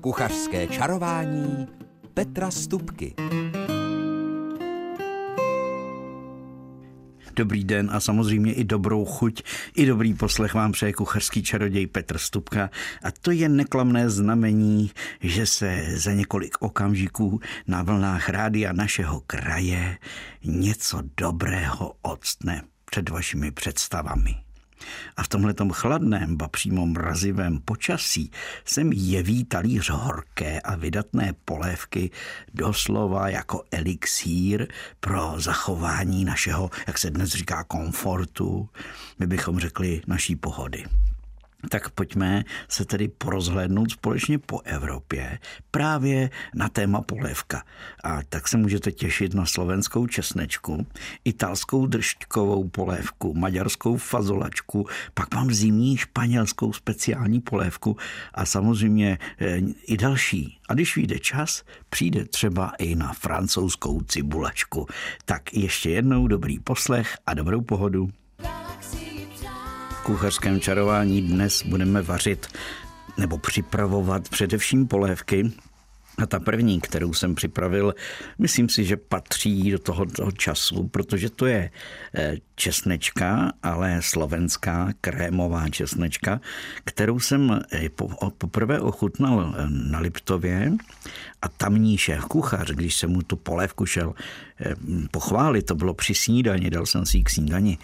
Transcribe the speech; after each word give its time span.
Kuchařské 0.00 0.66
čarování 0.66 1.66
Petra 2.14 2.50
Stupky. 2.50 3.14
Dobrý 7.36 7.64
den 7.64 7.90
a 7.92 8.00
samozřejmě 8.00 8.52
i 8.52 8.64
dobrou 8.64 9.04
chuť, 9.04 9.42
i 9.76 9.86
dobrý 9.86 10.14
poslech 10.14 10.54
vám 10.54 10.72
přeje 10.72 10.92
kuchařský 10.92 11.42
čaroděj 11.42 11.86
Petr 11.86 12.18
Stupka. 12.18 12.70
A 13.02 13.10
to 13.10 13.30
je 13.30 13.48
neklamné 13.48 14.10
znamení, 14.10 14.90
že 15.20 15.46
se 15.46 15.84
za 15.96 16.12
několik 16.12 16.56
okamžiků 16.60 17.40
na 17.66 17.82
vlnách 17.82 18.28
rádia 18.28 18.72
našeho 18.72 19.22
kraje 19.26 19.98
něco 20.44 21.02
dobrého 21.16 21.92
odstne 22.02 22.62
před 22.84 23.08
vašimi 23.08 23.50
představami. 23.50 24.47
A 25.16 25.22
v 25.22 25.28
tomhletom 25.28 25.70
chladném, 25.70 26.36
ba 26.36 26.48
přímo 26.48 26.86
mrazivém 26.86 27.60
počasí 27.60 28.30
se 28.64 28.84
mi 28.84 28.96
jeví 28.96 29.44
talíř 29.44 29.90
horké 29.90 30.60
a 30.60 30.76
vydatné 30.76 31.32
polévky 31.44 32.10
doslova 32.54 33.28
jako 33.28 33.64
elixír 33.70 34.66
pro 35.00 35.34
zachování 35.36 36.24
našeho, 36.24 36.70
jak 36.86 36.98
se 36.98 37.10
dnes 37.10 37.30
říká, 37.30 37.64
komfortu, 37.64 38.68
my 39.18 39.26
bychom 39.26 39.58
řekli 39.58 40.02
naší 40.06 40.36
pohody 40.36 40.84
tak 41.70 41.90
pojďme 41.90 42.44
se 42.68 42.84
tedy 42.84 43.08
porozhlédnout 43.08 43.90
společně 43.90 44.38
po 44.38 44.60
Evropě 44.64 45.38
právě 45.70 46.30
na 46.54 46.68
téma 46.68 47.00
polévka. 47.00 47.62
A 48.04 48.22
tak 48.28 48.48
se 48.48 48.56
můžete 48.56 48.92
těšit 48.92 49.34
na 49.34 49.46
slovenskou 49.46 50.06
česnečku, 50.06 50.86
italskou 51.24 51.86
držťkovou 51.86 52.68
polévku, 52.68 53.34
maďarskou 53.34 53.96
fazolačku, 53.96 54.86
pak 55.14 55.34
mám 55.34 55.54
zimní 55.54 55.96
španělskou 55.96 56.72
speciální 56.72 57.40
polévku 57.40 57.96
a 58.34 58.46
samozřejmě 58.46 59.18
eh, 59.40 59.58
i 59.86 59.96
další. 59.96 60.58
A 60.68 60.74
když 60.74 60.96
vyjde 60.96 61.18
čas, 61.18 61.62
přijde 61.90 62.24
třeba 62.24 62.72
i 62.78 62.94
na 62.94 63.12
francouzskou 63.12 64.00
cibulačku. 64.00 64.86
Tak 65.24 65.54
ještě 65.54 65.90
jednou 65.90 66.26
dobrý 66.26 66.58
poslech 66.58 67.16
a 67.26 67.34
dobrou 67.34 67.60
pohodu 67.60 68.08
kuchařském 70.08 70.60
čarování 70.60 71.22
dnes 71.22 71.62
budeme 71.62 72.02
vařit 72.02 72.46
nebo 73.18 73.38
připravovat 73.38 74.28
především 74.28 74.88
polévky. 74.88 75.52
A 76.18 76.26
ta 76.26 76.40
první, 76.40 76.80
kterou 76.80 77.12
jsem 77.12 77.34
připravil, 77.34 77.94
myslím 78.38 78.68
si, 78.68 78.84
že 78.84 78.96
patří 78.96 79.70
do 79.70 79.78
toho, 79.78 80.06
toho 80.06 80.32
času, 80.32 80.88
protože 80.88 81.30
to 81.30 81.46
je 81.46 81.70
eh, 82.14 82.36
česnečka, 82.54 83.52
ale 83.62 84.02
slovenská 84.02 84.88
krémová 85.00 85.68
česnečka, 85.68 86.40
kterou 86.84 87.20
jsem 87.20 87.60
eh, 87.72 87.88
poprvé 88.38 88.80
ochutnal 88.80 89.54
eh, 89.56 89.66
na 89.68 89.98
Liptově 89.98 90.72
a 91.42 91.48
tamní 91.48 91.98
šéf 91.98 92.24
kuchař, 92.24 92.70
když 92.70 92.96
jsem 92.96 93.10
mu 93.10 93.22
tu 93.22 93.36
polévku 93.36 93.86
šel 93.86 94.14
pochválit, 95.10 95.62
to 95.62 95.74
bylo 95.74 95.94
při 95.94 96.14
snídani, 96.14 96.70
dal 96.70 96.86
jsem 96.86 97.06
si 97.06 97.16
ji 97.16 97.24
k 97.24 97.30
snídani, 97.30 97.78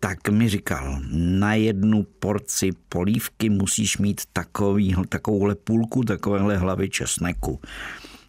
tak 0.00 0.28
mi 0.28 0.48
říkal, 0.48 1.00
na 1.12 1.54
jednu 1.54 2.02
porci 2.02 2.70
polívky 2.88 3.50
musíš 3.50 3.98
mít 3.98 4.20
takový, 4.32 4.96
takovouhle 5.08 5.54
půlku 5.54 6.02
takovéhle 6.02 6.56
hlavy 6.56 6.90
česneku. 6.90 7.60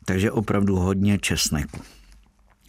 Takže 0.05 0.31
opravdu 0.31 0.75
hodně 0.75 1.17
česneku. 1.17 1.81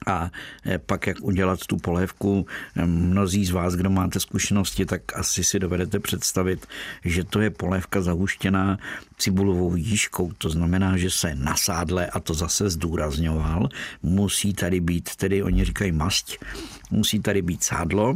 A 0.06 0.30
eh, 0.66 0.78
pak, 0.78 1.06
jak 1.06 1.16
udělat 1.20 1.66
tu 1.66 1.76
polévku, 1.76 2.46
eh, 2.76 2.86
mnozí 2.86 3.44
z 3.44 3.50
vás, 3.50 3.74
kdo 3.74 3.90
máte 3.90 4.20
zkušenosti, 4.20 4.86
tak 4.86 5.18
asi 5.18 5.44
si 5.44 5.58
dovedete 5.58 6.00
představit, 6.00 6.66
že 7.04 7.24
to 7.24 7.40
je 7.40 7.50
polévka 7.50 8.02
zahuštěná 8.02 8.78
cibulovou 9.18 9.76
jížkou. 9.76 10.32
To 10.38 10.50
znamená, 10.50 10.96
že 10.96 11.10
se 11.10 11.34
na 11.34 11.56
sádle, 11.56 12.06
a 12.06 12.20
to 12.20 12.34
zase 12.34 12.70
zdůrazňoval, 12.70 13.68
musí 14.02 14.54
tady 14.54 14.80
být, 14.80 15.16
tedy 15.16 15.42
oni 15.42 15.64
říkají 15.64 15.92
mast, 15.92 16.44
musí 16.90 17.20
tady 17.20 17.42
být 17.42 17.64
sádlo, 17.64 18.14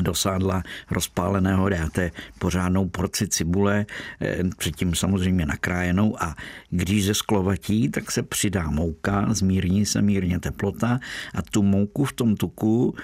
do 0.00 0.14
sádla 0.14 0.62
rozpáleného 0.90 1.68
dáte 1.68 2.10
pořádnou 2.38 2.88
porci 2.88 3.28
cibule, 3.28 3.86
eh, 4.20 4.38
předtím 4.56 4.94
samozřejmě 4.94 5.46
nakrájenou 5.46 6.22
a 6.22 6.36
když 6.70 7.04
ze 7.04 7.14
sklovatí, 7.14 7.88
tak 7.88 8.10
se 8.10 8.22
přidá 8.22 8.70
mouka, 8.70 9.26
zmírní 9.34 9.86
se 9.86 10.02
mírně 10.02 10.40
teplota 10.40 11.00
a 11.34 11.42
tu 11.42 11.62
mouku 11.62 12.04
v 12.04 12.12
tom 12.12 12.36
tuku 12.36 12.94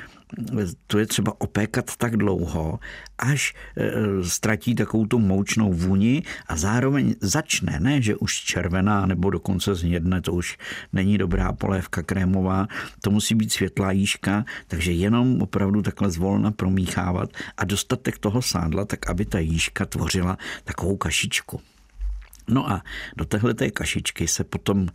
to 0.87 0.99
je 0.99 1.07
třeba 1.07 1.41
opékat 1.41 1.97
tak 1.97 2.17
dlouho, 2.17 2.79
až 3.19 3.55
e, 3.77 3.91
ztratí 4.25 4.75
takovou 4.75 5.07
tu 5.07 5.19
moučnou 5.19 5.73
vůni 5.73 6.23
a 6.47 6.57
zároveň 6.57 7.15
začne, 7.21 7.81
ne, 7.81 8.03
že 8.03 8.17
už 8.17 8.35
červená 8.35 9.07
nebo 9.07 9.31
dokonce 9.31 9.75
znědne, 9.75 10.21
to 10.21 10.33
už 10.33 10.59
není 10.93 11.19
dobrá 11.19 11.53
polévka 11.53 12.03
krémová, 12.03 12.67
to 13.01 13.11
musí 13.11 13.35
být 13.35 13.53
světlá 13.53 13.93
jížka, 13.93 14.45
takže 14.67 14.93
jenom 14.93 15.43
opravdu 15.43 15.83
takhle 15.83 16.11
zvolna 16.11 16.51
promíchávat 16.51 17.31
a 17.57 17.65
dostatek 17.65 18.19
toho 18.19 18.43
sádla, 18.43 18.85
tak 18.85 19.11
aby 19.11 19.25
ta 19.25 19.39
jížka 19.39 19.87
tvořila 19.87 20.39
takovou 20.65 20.97
kašičku. 20.97 21.61
No 22.49 22.71
a 22.71 22.83
do 23.17 23.25
téhle 23.25 23.55
kašičky 23.55 24.29
se 24.29 24.45
potom 24.45 24.89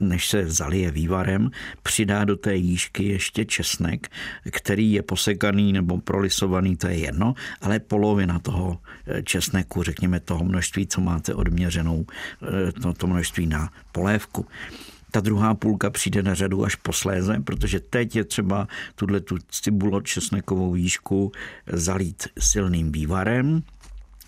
než 0.00 0.28
se 0.28 0.50
zalije 0.50 0.90
vývarem, 0.90 1.50
přidá 1.82 2.24
do 2.24 2.36
té 2.36 2.56
jížky 2.56 3.04
ještě 3.04 3.44
česnek, 3.44 4.08
který 4.50 4.92
je 4.92 5.02
posekaný 5.02 5.72
nebo 5.72 5.98
prolisovaný, 5.98 6.76
to 6.76 6.86
je 6.86 6.96
jedno, 6.96 7.34
ale 7.60 7.78
polovina 7.78 8.38
toho 8.38 8.78
eh, 9.06 9.22
česneku, 9.22 9.82
řekněme 9.82 10.20
toho 10.20 10.44
množství, 10.44 10.86
co 10.86 11.00
máte 11.00 11.34
odměřenou, 11.34 12.06
eh, 12.68 12.72
to, 12.72 12.92
to 12.92 13.06
množství 13.06 13.46
na 13.46 13.70
polévku. 13.92 14.46
Ta 15.10 15.20
druhá 15.20 15.54
půlka 15.54 15.90
přijde 15.90 16.22
na 16.22 16.34
řadu 16.34 16.64
až 16.64 16.74
posléze, 16.74 17.40
protože 17.44 17.80
teď 17.80 18.16
je 18.16 18.24
třeba 18.24 18.68
tuhle 18.94 19.20
tu 19.20 19.38
cibulo 19.50 20.00
česnekovou 20.00 20.72
výšku 20.72 21.32
zalít 21.66 22.28
silným 22.38 22.92
vývarem, 22.92 23.62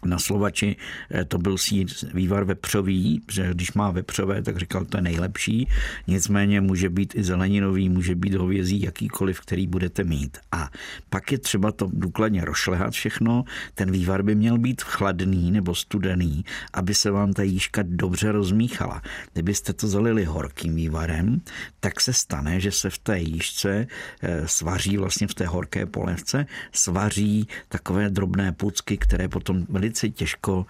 na 0.04 0.18
Slovači 0.18 0.76
eh, 1.10 1.24
to 1.24 1.38
byl 1.38 1.58
sír 1.58 1.86
vývar 2.14 2.44
vepřový, 2.44 3.22
že 3.30 3.50
když 3.52 3.72
má 3.72 3.90
vepřové, 3.90 4.42
tak 4.42 4.56
říkal, 4.56 4.84
to 4.84 4.96
je 4.96 5.02
nejlepší. 5.02 5.68
Nicméně 6.06 6.60
může 6.60 6.88
být 6.90 7.14
i 7.14 7.22
zeleninový, 7.22 7.88
může 7.88 8.14
být 8.14 8.34
hovězí, 8.34 8.82
jakýkoliv, 8.82 9.40
který 9.40 9.66
budete 9.66 10.04
mít. 10.04 10.38
A 10.52 10.70
pak 11.10 11.32
je 11.32 11.38
třeba 11.38 11.72
to 11.72 11.88
důkladně 11.92 12.44
rošlehat 12.44 12.92
všechno. 12.92 13.44
Ten 13.74 13.90
vývar 13.90 14.22
by 14.22 14.34
měl 14.34 14.58
být 14.58 14.82
chladný 14.82 15.50
nebo 15.50 15.74
studený, 15.74 16.44
aby 16.72 16.94
se 16.94 17.10
vám 17.10 17.32
ta 17.32 17.42
jížka 17.42 17.82
dobře 17.84 18.32
rozmíchala. 18.32 19.02
Kdybyste 19.32 19.72
to 19.72 19.88
zalili 19.88 20.24
horkým 20.24 20.74
vývarem, 20.74 21.40
tak 21.80 22.00
se 22.00 22.12
stane, 22.12 22.60
že 22.60 22.72
se 22.72 22.90
v 22.90 22.98
té 22.98 23.18
jížce 23.18 23.86
eh, 24.22 24.48
svaří 24.48 24.96
vlastně 24.96 25.26
v 25.26 25.34
té 25.34 25.46
horké 25.46 25.86
polevce, 25.86 26.46
svaří 26.72 27.48
takové 27.68 28.10
drobné 28.10 28.52
pucky, 28.52 28.96
které 28.96 29.28
potom 29.28 29.66
velice 29.88 30.08
těžko 30.08 30.66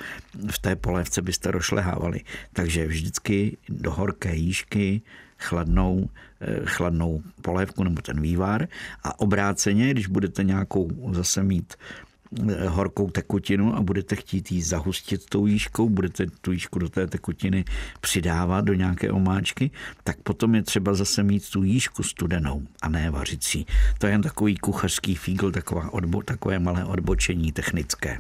v 0.51 0.59
té 0.59 0.77
polévce 0.77 1.23
byste 1.23 1.51
rošlehávali. 1.51 2.21
Takže 2.53 2.87
vždycky 2.87 3.56
do 3.69 3.91
horké 3.91 4.34
jížky 4.34 5.03
chladnou, 5.39 6.11
eh, 6.41 6.61
chladnou 6.65 7.23
polévku 7.43 7.84
nebo 7.84 8.03
ten 8.03 8.21
vývar 8.21 8.69
a 9.03 9.21
obráceně, 9.21 9.91
když 9.91 10.06
budete 10.06 10.45
nějakou 10.45 10.91
zase 11.12 11.43
mít 11.43 11.75
eh, 11.75 12.69
horkou 12.69 13.11
tekutinu 13.11 13.75
a 13.75 13.81
budete 13.81 14.17
chtít 14.17 14.53
jí 14.53 14.62
zahustit 14.62 15.27
tou 15.27 15.47
jížkou, 15.47 15.89
budete 15.89 16.27
tu 16.41 16.53
jížku 16.53 16.79
do 16.79 16.89
té 16.89 17.06
tekutiny 17.06 17.65
přidávat 18.00 18.65
do 18.65 18.75
nějaké 18.75 19.11
omáčky, 19.11 19.71
tak 20.05 20.17
potom 20.23 20.55
je 20.55 20.62
třeba 20.62 20.95
zase 20.95 21.23
mít 21.23 21.50
tu 21.50 21.62
jížku 21.62 22.03
studenou 22.03 22.62
a 22.83 22.89
ne 22.89 23.11
vařicí. 23.11 23.67
To 23.99 24.06
je 24.06 24.12
jen 24.12 24.23
takový 24.23 24.56
kuchařský 24.56 25.15
fígl, 25.15 25.50
taková 25.53 25.93
odbo, 25.93 26.23
takové 26.23 26.59
malé 26.59 26.85
odbočení 26.85 27.53
technické. 27.53 28.19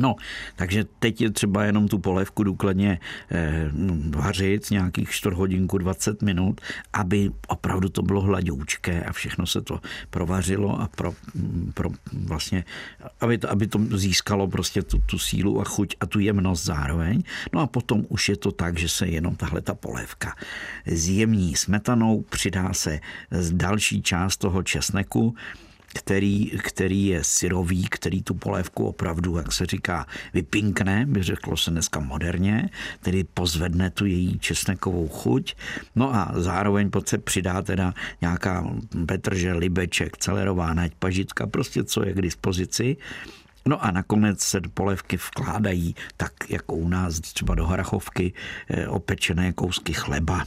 No, 0.00 0.16
takže 0.56 0.84
teď 0.98 1.20
je 1.20 1.30
třeba 1.30 1.64
jenom 1.64 1.88
tu 1.88 1.98
polévku 1.98 2.42
důkladně 2.42 3.00
eh, 3.30 3.70
vařit 4.10 4.70
nějakých 4.70 5.10
4 5.10 5.34
hodinku 5.36 5.78
20 5.78 6.22
minut, 6.22 6.60
aby 6.92 7.30
opravdu 7.48 7.88
to 7.88 8.02
bylo 8.02 8.20
hladoučké 8.20 9.04
a 9.04 9.12
všechno 9.12 9.46
se 9.46 9.60
to 9.60 9.80
provařilo 10.10 10.80
a 10.80 10.88
pro, 10.96 11.14
pro 11.74 11.90
vlastně, 12.12 12.64
aby 13.20 13.38
to, 13.38 13.50
aby 13.50 13.66
to 13.66 13.78
získalo 13.94 14.48
prostě 14.48 14.82
tu, 14.82 14.98
tu 14.98 15.18
sílu 15.18 15.60
a 15.60 15.64
chuť 15.64 15.96
a 16.00 16.06
tu 16.06 16.20
jemnost 16.20 16.64
zároveň. 16.64 17.22
No 17.52 17.60
a 17.60 17.66
potom 17.66 18.06
už 18.08 18.28
je 18.28 18.36
to 18.36 18.52
tak, 18.52 18.78
že 18.78 18.88
se 18.88 19.06
jenom 19.06 19.36
tahle 19.36 19.60
ta 19.60 19.74
polévka 19.74 20.36
zjemní 20.86 21.56
smetanou, 21.56 22.22
přidá 22.22 22.72
se 22.72 23.00
další 23.52 24.02
část 24.02 24.36
toho 24.36 24.62
česneku, 24.62 25.34
který, 25.98 26.50
který 26.62 27.06
je 27.06 27.24
syrový, 27.24 27.88
který 27.88 28.22
tu 28.22 28.34
polévku 28.34 28.86
opravdu, 28.86 29.36
jak 29.36 29.52
se 29.52 29.66
říká, 29.66 30.06
vypinkne, 30.34 31.06
by 31.06 31.22
řeklo 31.22 31.56
se 31.56 31.70
dneska 31.70 32.00
moderně, 32.00 32.70
tedy 33.00 33.24
pozvedne 33.24 33.90
tu 33.90 34.06
její 34.06 34.38
česnekovou 34.38 35.08
chuť. 35.08 35.54
No 35.96 36.14
a 36.14 36.32
zároveň 36.34 36.90
pod 36.90 37.08
se 37.08 37.18
přidá 37.18 37.62
teda 37.62 37.94
nějaká 38.20 38.66
petržel, 39.06 39.58
libeček, 39.58 40.18
celerová 40.18 40.74
nať, 40.74 40.92
pažitka, 40.98 41.46
prostě 41.46 41.84
co 41.84 42.06
je 42.06 42.12
k 42.12 42.22
dispozici 42.22 42.96
No 43.68 43.84
a 43.84 43.90
nakonec 43.90 44.40
se 44.40 44.60
polévky 44.74 45.16
vkládají 45.16 45.94
tak 46.16 46.50
jako 46.50 46.74
u 46.74 46.88
nás 46.88 47.20
třeba 47.20 47.54
do 47.54 47.66
harachovky 47.66 48.32
eh, 48.68 48.88
opečené 48.88 49.52
kousky 49.52 49.92
chleba. 49.92 50.44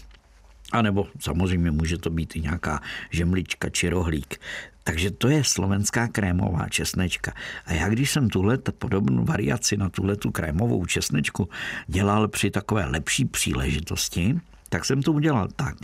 A 0.72 0.82
nebo 0.82 1.08
samozřejmě 1.20 1.72
může 1.72 1.98
to 1.98 2.10
být 2.10 2.36
i 2.36 2.42
nějaká 2.42 2.82
žemlička 3.12 3.70
či 3.70 3.90
rohlík. 3.90 4.40
Takže 4.88 5.12
to 5.20 5.28
je 5.28 5.44
slovenská 5.44 6.08
krémová 6.08 6.70
česnečka. 6.70 7.36
A 7.66 7.74
já 7.74 7.90
když 7.90 8.12
jsem 8.12 8.30
tuhle 8.30 8.58
podobnou 8.58 9.26
variaci 9.26 9.78
na 9.78 9.90
tuhle 9.90 10.16
tu 10.16 10.32
krémovou 10.32 10.86
česnečku 10.86 11.50
dělal 11.88 12.28
při 12.28 12.52
takové 12.52 12.86
lepší 12.86 13.26
příležitosti, 13.26 14.40
tak 14.70 14.86
jsem 14.86 15.02
to 15.02 15.12
udělal 15.12 15.48
tak, 15.56 15.76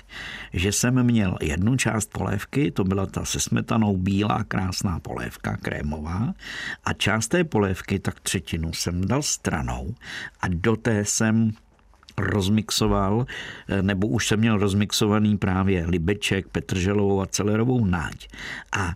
že 0.54 0.72
jsem 0.72 1.04
měl 1.04 1.38
jednu 1.42 1.76
část 1.76 2.10
polévky, 2.12 2.72
to 2.72 2.84
byla 2.84 3.06
ta 3.06 3.26
se 3.26 3.40
smetanou 3.40 3.98
bílá 3.98 4.44
krásná 4.44 5.00
polévka 5.00 5.58
krémová 5.58 6.34
a 6.86 6.94
část 6.94 7.28
té 7.28 7.44
polévky, 7.44 8.00
tak 8.00 8.20
třetinu 8.20 8.74
jsem 8.74 9.08
dal 9.08 9.22
stranou 9.22 9.96
a 10.42 10.48
do 10.48 10.76
té 10.76 11.06
jsem 11.06 11.52
rozmixoval, 12.18 13.26
nebo 13.82 14.08
už 14.08 14.28
jsem 14.28 14.40
měl 14.40 14.58
rozmixovaný 14.58 15.38
právě 15.38 15.86
libeček, 15.88 16.48
petrželovou 16.48 17.22
a 17.22 17.26
celerovou 17.26 17.86
náď. 17.86 18.28
A 18.72 18.94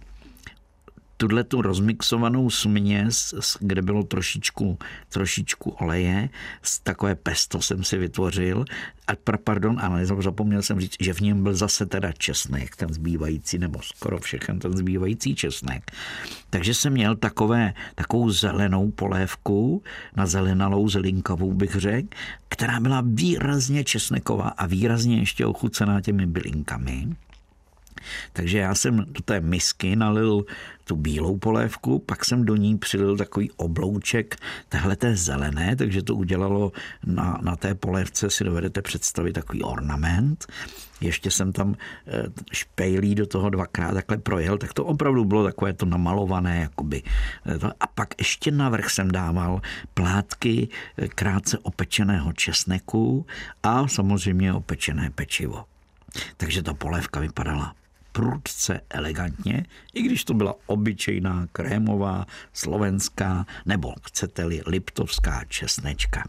tuhle 1.17 1.43
tu 1.43 1.61
rozmixovanou 1.61 2.49
směs, 2.49 3.35
kde 3.59 3.81
bylo 3.81 4.03
trošičku, 4.03 4.77
trošičku 5.09 5.69
oleje, 5.69 6.29
z 6.61 6.79
takové 6.79 7.15
pesto 7.15 7.61
jsem 7.61 7.83
si 7.83 7.97
vytvořil. 7.97 8.65
A 9.07 9.11
pardon, 9.43 9.79
ale 9.81 10.05
zapomněl 10.05 10.61
jsem 10.61 10.79
říct, 10.79 10.95
že 10.99 11.13
v 11.13 11.19
něm 11.19 11.43
byl 11.43 11.53
zase 11.53 11.85
teda 11.85 12.11
česnek, 12.11 12.75
ten 12.75 12.93
zbývající, 12.93 13.57
nebo 13.57 13.81
skoro 13.81 14.19
všechen 14.19 14.59
ten 14.59 14.77
zbývající 14.77 15.35
česnek. 15.35 15.91
Takže 16.49 16.73
jsem 16.73 16.93
měl 16.93 17.15
takové, 17.15 17.73
takovou 17.95 18.29
zelenou 18.29 18.91
polévku, 18.91 19.83
na 20.15 20.25
zelenalou 20.25 20.89
zelinkavou 20.89 21.53
bych 21.53 21.75
řekl, 21.75 22.07
která 22.49 22.79
byla 22.79 23.03
výrazně 23.05 23.83
česneková 23.83 24.47
a 24.47 24.65
výrazně 24.65 25.19
ještě 25.19 25.45
ochucená 25.45 26.01
těmi 26.01 26.25
bylinkami. 26.25 27.07
Takže 28.33 28.57
já 28.57 28.75
jsem 28.75 28.97
do 28.97 29.21
té 29.25 29.41
misky 29.41 29.95
nalil 29.95 30.45
tu 30.87 30.95
bílou 30.95 31.37
polévku, 31.37 31.99
pak 31.99 32.25
jsem 32.25 32.45
do 32.45 32.55
ní 32.55 32.77
přilil 32.77 33.17
takový 33.17 33.51
oblouček 33.51 34.35
téhle 34.69 34.95
té 34.95 35.15
zelené, 35.15 35.75
takže 35.75 36.03
to 36.03 36.15
udělalo 36.15 36.71
na, 37.05 37.39
na 37.41 37.55
té 37.55 37.75
polévce, 37.75 38.29
si 38.29 38.43
dovedete 38.43 38.81
představit 38.81 39.33
takový 39.33 39.63
ornament. 39.63 40.45
Ještě 41.01 41.31
jsem 41.31 41.53
tam 41.53 41.75
eh, 42.07 42.23
špejlí 42.51 43.15
do 43.15 43.27
toho 43.27 43.49
dvakrát 43.49 43.93
takhle 43.93 44.17
projel, 44.17 44.57
tak 44.57 44.73
to 44.73 44.85
opravdu 44.85 45.25
bylo 45.25 45.43
takové 45.43 45.73
to 45.73 45.85
namalované, 45.85 46.59
jakoby. 46.59 47.03
Eh, 47.45 47.71
a 47.79 47.87
pak 47.87 48.09
ještě 48.17 48.51
navrch 48.51 48.89
jsem 48.89 49.11
dával 49.11 49.61
plátky 49.93 50.67
eh, 50.97 51.07
krátce 51.07 51.57
opečeného 51.57 52.33
česneku 52.33 53.25
a 53.63 53.87
samozřejmě 53.87 54.53
opečené 54.53 55.09
pečivo. 55.09 55.65
Takže 56.37 56.63
ta 56.63 56.73
polévka 56.73 57.19
vypadala 57.19 57.75
prudce 58.17 58.81
elegantně, 58.89 59.65
i 59.93 60.01
když 60.01 60.23
to 60.25 60.33
byla 60.33 60.55
obyčejná 60.65 61.47
krémová, 61.51 62.25
slovenská 62.53 63.45
nebo 63.65 63.93
chcete-li 64.03 64.61
liptovská 64.67 65.43
česnečka. 65.47 66.23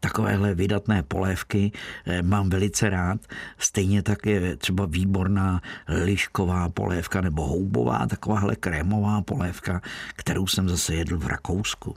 Takovéhle 0.00 0.54
vydatné 0.54 1.02
polévky 1.02 1.72
eh, 2.06 2.22
mám 2.22 2.50
velice 2.50 2.90
rád. 2.90 3.20
Stejně 3.58 4.02
tak 4.02 4.26
je 4.26 4.56
třeba 4.56 4.86
výborná 4.86 5.62
lišková 5.88 6.68
polévka 6.68 7.20
nebo 7.20 7.46
houbová, 7.46 8.06
takováhle 8.06 8.56
krémová 8.56 9.22
polévka, 9.22 9.82
kterou 10.16 10.46
jsem 10.46 10.68
zase 10.68 10.94
jedl 10.94 11.18
v 11.18 11.26
Rakousku. 11.26 11.96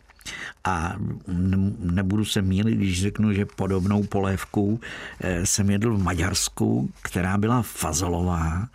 A 0.64 0.96
nebudu 1.80 2.26
se 2.26 2.42
mílit, 2.42 2.76
když 2.76 3.02
řeknu, 3.02 3.34
že 3.34 3.46
podobnou 3.46 4.04
polévku 4.04 4.80
eh, 5.20 5.46
jsem 5.46 5.70
jedl 5.70 5.98
v 5.98 6.04
Maďarsku, 6.04 6.90
která 7.02 7.38
byla 7.38 7.62
fazolová 7.62 8.68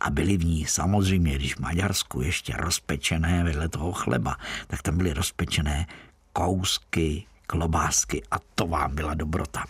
a 0.00 0.10
byly 0.10 0.36
v 0.36 0.44
ní 0.44 0.66
samozřejmě, 0.66 1.34
když 1.34 1.54
v 1.54 1.60
Maďarsku 1.60 2.20
ještě 2.20 2.52
rozpečené 2.56 3.44
vedle 3.44 3.68
toho 3.68 3.92
chleba, 3.92 4.36
tak 4.66 4.82
tam 4.82 4.96
byly 4.96 5.12
rozpečené 5.12 5.86
kousky 6.32 7.24
klobásky 7.46 8.22
a 8.30 8.36
to 8.54 8.66
vám 8.66 8.94
byla 8.94 9.14
dobrota. 9.14 9.64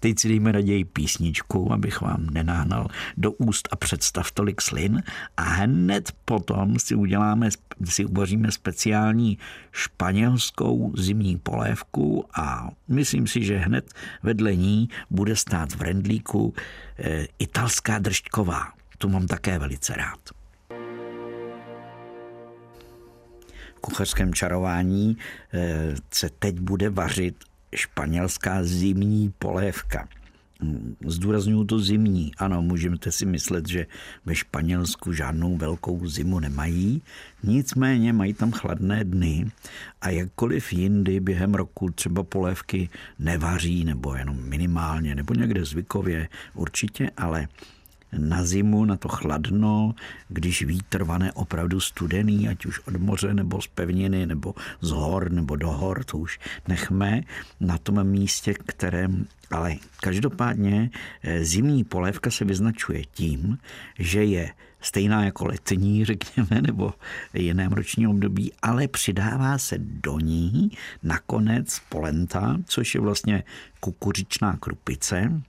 Teď 0.00 0.18
si 0.18 0.28
dejme 0.28 0.52
raději 0.52 0.84
písničku, 0.84 1.72
abych 1.72 2.00
vám 2.00 2.26
nenáhnal 2.30 2.86
do 3.16 3.32
úst 3.32 3.68
a 3.70 3.76
představ 3.76 4.30
tolik 4.30 4.60
slin 4.60 5.02
a 5.36 5.42
hned 5.42 6.12
potom 6.24 6.78
si 6.78 6.94
uděláme, 6.94 7.50
si 7.84 8.04
uvaříme 8.04 8.52
speciální 8.52 9.38
španělskou 9.72 10.92
zimní 10.96 11.38
polévku 11.38 12.24
a 12.34 12.70
myslím 12.88 13.26
si, 13.26 13.44
že 13.44 13.56
hned 13.56 13.94
vedle 14.22 14.56
ní 14.56 14.88
bude 15.10 15.36
stát 15.36 15.72
v 15.74 15.82
rendlíku 15.82 16.54
e, 16.98 17.26
italská 17.38 17.98
držďková. 17.98 18.72
Tu 18.98 19.08
mám 19.08 19.26
také 19.26 19.58
velice 19.58 19.94
rád. 19.94 20.18
kuchařském 23.80 24.34
čarování 24.34 25.16
eh, 25.52 25.94
se 26.10 26.30
teď 26.38 26.60
bude 26.60 26.90
vařit 26.90 27.36
španělská 27.74 28.64
zimní 28.64 29.32
polévka. 29.38 30.08
Zdůraznuju 31.06 31.64
to 31.64 31.78
zimní. 31.78 32.32
Ano, 32.38 32.62
můžete 32.62 33.12
si 33.12 33.26
myslet, 33.26 33.68
že 33.68 33.86
ve 34.26 34.34
Španělsku 34.34 35.12
žádnou 35.12 35.56
velkou 35.56 36.06
zimu 36.06 36.40
nemají, 36.40 37.02
nicméně 37.42 38.12
mají 38.12 38.34
tam 38.34 38.52
chladné 38.52 39.04
dny 39.04 39.50
a 40.00 40.10
jakkoliv 40.10 40.72
jindy 40.72 41.20
během 41.20 41.54
roku 41.54 41.90
třeba 41.90 42.22
polévky 42.22 42.88
nevaří, 43.18 43.84
nebo 43.84 44.14
jenom 44.14 44.36
minimálně, 44.36 45.14
nebo 45.14 45.34
někde 45.34 45.64
zvykově 45.64 46.28
určitě, 46.54 47.10
ale 47.16 47.48
na 48.12 48.44
zimu, 48.44 48.84
na 48.84 48.96
to 48.96 49.08
chladno, 49.08 49.94
když 50.28 50.62
vítr 50.62 51.04
vane 51.04 51.32
opravdu 51.32 51.80
studený, 51.80 52.48
ať 52.48 52.66
už 52.66 52.80
od 52.86 52.96
moře 52.96 53.34
nebo 53.34 53.62
z 53.62 53.66
pevniny, 53.66 54.26
nebo 54.26 54.54
z 54.80 54.90
hor, 54.90 55.30
nebo 55.30 55.56
do 55.56 55.70
hor, 55.70 56.04
to 56.04 56.18
už 56.18 56.38
nechme. 56.68 57.20
Na 57.60 57.78
tom 57.78 58.04
místě, 58.04 58.54
kterém 58.54 59.26
ale 59.50 59.76
každopádně 60.00 60.90
eh, 61.22 61.44
zimní 61.44 61.84
polévka 61.84 62.30
se 62.30 62.44
vyznačuje 62.44 63.04
tím, 63.04 63.58
že 63.98 64.24
je 64.24 64.52
stejná 64.80 65.24
jako 65.24 65.46
letní, 65.46 66.04
řekněme, 66.04 66.62
nebo 66.62 66.94
jiném 67.34 67.72
ročním 67.72 68.10
období, 68.10 68.52
ale 68.62 68.88
přidává 68.88 69.58
se 69.58 69.78
do 69.78 70.18
ní 70.18 70.70
nakonec 71.02 71.80
polenta, 71.88 72.58
což 72.64 72.94
je 72.94 73.00
vlastně 73.00 73.44
kukuřičná 73.80 74.56
krupice, 74.56 75.42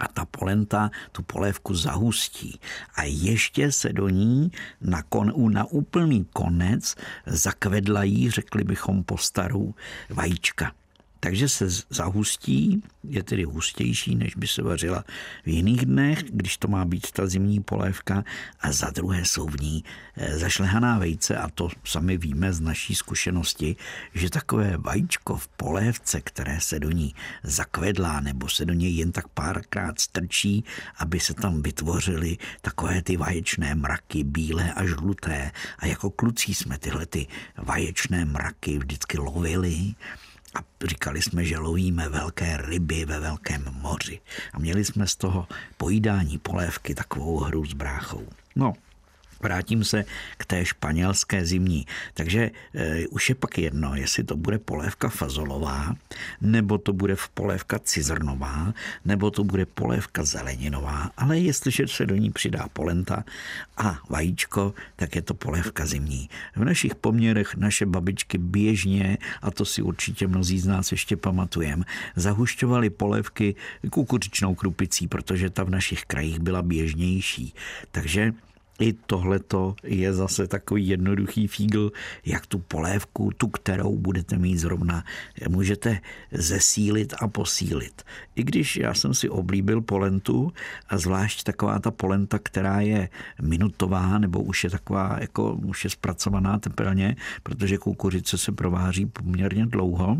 a 0.00 0.08
ta 0.08 0.24
polenta 0.24 0.90
tu 1.12 1.22
polévku 1.22 1.74
zahustí. 1.74 2.60
A 2.94 3.02
ještě 3.02 3.72
se 3.72 3.92
do 3.92 4.08
ní 4.08 4.50
na, 4.80 5.02
kon, 5.02 5.52
na 5.52 5.64
úplný 5.64 6.24
konec 6.32 6.94
zakvedlají, 7.26 8.30
řekli 8.30 8.64
bychom 8.64 9.04
po 9.04 9.18
starou, 9.18 9.74
vajíčka. 10.10 10.72
Takže 11.20 11.48
se 11.48 11.68
zahustí, 11.90 12.82
je 13.04 13.22
tedy 13.22 13.44
hustější, 13.44 14.14
než 14.14 14.36
by 14.36 14.46
se 14.46 14.62
vařila 14.62 15.04
v 15.44 15.48
jiných 15.48 15.86
dnech, 15.86 16.22
když 16.22 16.56
to 16.56 16.68
má 16.68 16.84
být 16.84 17.10
ta 17.10 17.26
zimní 17.26 17.60
polévka. 17.60 18.24
A 18.60 18.72
za 18.72 18.90
druhé 18.90 19.24
jsou 19.24 19.46
v 19.46 19.60
ní 19.60 19.84
eh, 20.16 20.38
zašlehaná 20.38 20.98
vejce 20.98 21.36
a 21.36 21.48
to 21.48 21.68
sami 21.84 22.16
víme 22.16 22.52
z 22.52 22.60
naší 22.60 22.94
zkušenosti, 22.94 23.76
že 24.14 24.30
takové 24.30 24.76
vajíčko 24.76 25.36
v 25.36 25.48
polévce, 25.48 26.20
které 26.20 26.60
se 26.60 26.80
do 26.80 26.90
ní 26.90 27.14
zakvedlá 27.42 28.20
nebo 28.20 28.48
se 28.48 28.64
do 28.64 28.72
něj 28.72 28.96
jen 28.96 29.12
tak 29.12 29.28
párkrát 29.28 30.00
strčí, 30.00 30.64
aby 30.98 31.20
se 31.20 31.34
tam 31.34 31.62
vytvořily 31.62 32.36
takové 32.60 33.02
ty 33.02 33.16
vaječné 33.16 33.74
mraky, 33.74 34.24
bílé 34.24 34.72
a 34.72 34.86
žluté. 34.86 35.52
A 35.78 35.86
jako 35.86 36.10
kluci 36.10 36.54
jsme 36.54 36.78
tyhle 36.78 37.06
ty 37.06 37.26
vaječné 37.56 38.24
mraky 38.24 38.78
vždycky 38.78 39.18
lovili 39.18 39.94
a 40.54 40.86
říkali 40.86 41.22
jsme, 41.22 41.44
že 41.44 41.58
lovíme 41.58 42.08
velké 42.08 42.56
ryby 42.56 43.04
ve 43.04 43.20
velkém 43.20 43.64
moři. 43.72 44.20
A 44.52 44.58
měli 44.58 44.84
jsme 44.84 45.06
z 45.06 45.16
toho 45.16 45.46
pojídání 45.76 46.38
polévky 46.38 46.94
takovou 46.94 47.38
hru 47.38 47.64
s 47.64 47.72
bráchou. 47.72 48.26
No, 48.56 48.72
Vrátím 49.40 49.84
se 49.84 50.04
k 50.36 50.46
té 50.46 50.64
španělské 50.64 51.44
zimní. 51.44 51.86
Takže 52.14 52.50
e, 52.74 53.06
už 53.06 53.28
je 53.28 53.34
pak 53.34 53.58
jedno, 53.58 53.94
jestli 53.94 54.24
to 54.24 54.36
bude 54.36 54.58
polévka 54.58 55.08
fazolová, 55.08 55.96
nebo 56.40 56.78
to 56.78 56.92
bude 56.92 57.16
v 57.16 57.28
polévka 57.28 57.78
cizrnová, 57.78 58.74
nebo 59.04 59.30
to 59.30 59.44
bude 59.44 59.66
polévka 59.66 60.24
zeleninová, 60.24 61.10
ale 61.16 61.38
jestliže 61.38 61.88
se 61.88 62.06
do 62.06 62.16
ní 62.16 62.30
přidá 62.30 62.68
polenta 62.72 63.24
a 63.76 63.98
vajíčko, 64.08 64.74
tak 64.96 65.16
je 65.16 65.22
to 65.22 65.34
polévka 65.34 65.86
zimní. 65.86 66.28
V 66.56 66.64
našich 66.64 66.94
poměrech 66.94 67.56
naše 67.56 67.86
babičky 67.86 68.38
běžně, 68.38 69.18
a 69.42 69.50
to 69.50 69.64
si 69.64 69.82
určitě 69.82 70.26
mnozí 70.26 70.58
z 70.58 70.66
nás 70.66 70.92
ještě 70.92 71.16
pamatujeme, 71.16 71.84
zahušťovali 72.16 72.90
polévky 72.90 73.54
kukuřičnou 73.90 74.54
krupicí, 74.54 75.08
protože 75.08 75.50
ta 75.50 75.64
v 75.64 75.70
našich 75.70 76.04
krajích 76.04 76.38
byla 76.38 76.62
běžnější. 76.62 77.54
Takže 77.90 78.32
i 78.80 78.92
tohleto 78.92 79.74
je 79.84 80.12
zase 80.12 80.46
takový 80.46 80.88
jednoduchý 80.88 81.46
fígl, 81.46 81.92
jak 82.26 82.46
tu 82.46 82.58
polévku, 82.58 83.30
tu, 83.36 83.48
kterou 83.48 83.96
budete 83.96 84.38
mít 84.38 84.58
zrovna, 84.58 85.04
můžete 85.48 85.98
zesílit 86.32 87.14
a 87.20 87.28
posílit. 87.28 88.02
I 88.36 88.44
když 88.44 88.76
já 88.76 88.94
jsem 88.94 89.14
si 89.14 89.28
oblíbil 89.28 89.80
polentu 89.80 90.52
a 90.88 90.98
zvlášť 90.98 91.42
taková 91.42 91.78
ta 91.78 91.90
polenta, 91.90 92.38
která 92.38 92.80
je 92.80 93.08
minutová 93.42 94.18
nebo 94.18 94.42
už 94.42 94.64
je 94.64 94.70
taková, 94.70 95.16
jako 95.20 95.52
už 95.54 95.84
je 95.84 95.90
zpracovaná 95.90 96.58
teplně, 96.58 97.16
protože 97.42 97.78
kukuřice 97.78 98.38
se 98.38 98.52
prováří 98.52 99.06
poměrně 99.06 99.66
dlouho, 99.66 100.16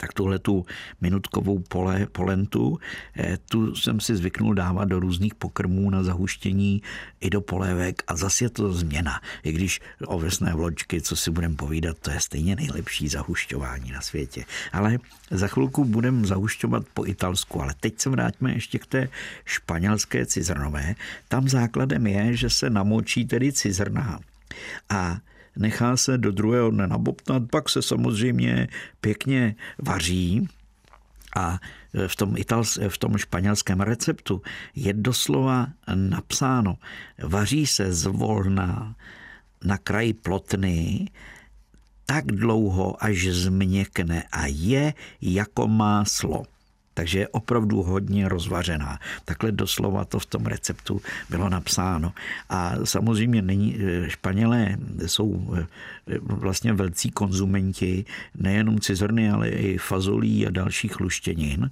tak 0.00 0.12
tuhle 0.12 0.38
tu 0.38 0.66
minutkovou 1.00 1.58
pole, 1.58 2.06
polentu, 2.12 2.78
eh, 3.16 3.38
tu 3.48 3.74
jsem 3.74 4.00
si 4.00 4.16
zvyknul 4.16 4.54
dávat 4.54 4.84
do 4.84 5.00
různých 5.00 5.34
pokrmů 5.34 5.90
na 5.90 6.02
zahuštění 6.02 6.82
i 7.20 7.30
do 7.30 7.40
polévek 7.40 8.02
a 8.06 8.16
zase 8.16 8.44
je 8.44 8.50
to 8.50 8.72
změna. 8.72 9.20
I 9.44 9.52
když 9.52 9.80
ovesné 10.06 10.54
vločky, 10.54 11.00
co 11.00 11.16
si 11.16 11.30
budeme 11.30 11.54
povídat, 11.54 11.98
to 11.98 12.10
je 12.10 12.20
stejně 12.20 12.56
nejlepší 12.56 13.08
zahušťování 13.08 13.90
na 13.92 14.00
světě. 14.00 14.44
Ale 14.72 14.98
za 15.30 15.48
chvilku 15.48 15.84
budeme 15.84 16.26
zahušťovat 16.26 16.82
po 16.94 17.06
italsku, 17.06 17.62
ale 17.62 17.74
teď 17.80 18.00
se 18.00 18.10
vrátíme 18.10 18.52
ještě 18.52 18.78
k 18.78 18.86
té 18.86 19.08
španělské 19.44 20.26
cizrnové. 20.26 20.94
Tam 21.28 21.48
základem 21.48 22.06
je, 22.06 22.36
že 22.36 22.50
se 22.50 22.70
namočí 22.70 23.24
tedy 23.24 23.52
cizrna 23.52 24.20
a 24.88 25.18
nechá 25.56 25.96
se 25.96 26.18
do 26.18 26.32
druhého 26.32 26.70
dne 26.70 26.86
nabobtnat, 26.86 27.42
pak 27.50 27.68
se 27.68 27.82
samozřejmě 27.82 28.68
pěkně 29.00 29.54
vaří 29.78 30.48
a 31.36 31.58
v 32.06 32.16
tom, 32.16 32.36
itals, 32.36 32.78
v 32.88 32.98
tom 32.98 33.18
španělském 33.18 33.80
receptu 33.80 34.42
je 34.74 34.92
doslova 34.92 35.66
napsáno, 35.94 36.76
vaří 37.22 37.66
se 37.66 37.92
zvolna 37.92 38.94
na 39.64 39.78
kraji 39.78 40.12
plotny 40.12 41.08
tak 42.06 42.26
dlouho, 42.26 43.04
až 43.04 43.26
změkne 43.26 44.22
a 44.32 44.46
je 44.46 44.94
jako 45.20 45.68
máslo 45.68 46.42
takže 46.94 47.18
je 47.18 47.28
opravdu 47.28 47.82
hodně 47.82 48.28
rozvařená. 48.28 48.98
Takhle 49.24 49.52
doslova 49.52 50.04
to 50.04 50.18
v 50.18 50.26
tom 50.26 50.46
receptu 50.46 51.00
bylo 51.30 51.48
napsáno. 51.48 52.12
A 52.48 52.74
samozřejmě 52.84 53.42
není, 53.42 53.76
eh, 53.78 54.10
Španělé 54.10 54.76
jsou 55.06 55.54
eh, 55.58 55.66
vlastně 56.20 56.72
velcí 56.72 57.10
konzumenti 57.10 58.04
nejenom 58.34 58.80
cizrny, 58.80 59.30
ale 59.30 59.48
i 59.48 59.78
fazolí 59.78 60.46
a 60.46 60.50
dalších 60.50 61.00
luštěnin 61.00 61.70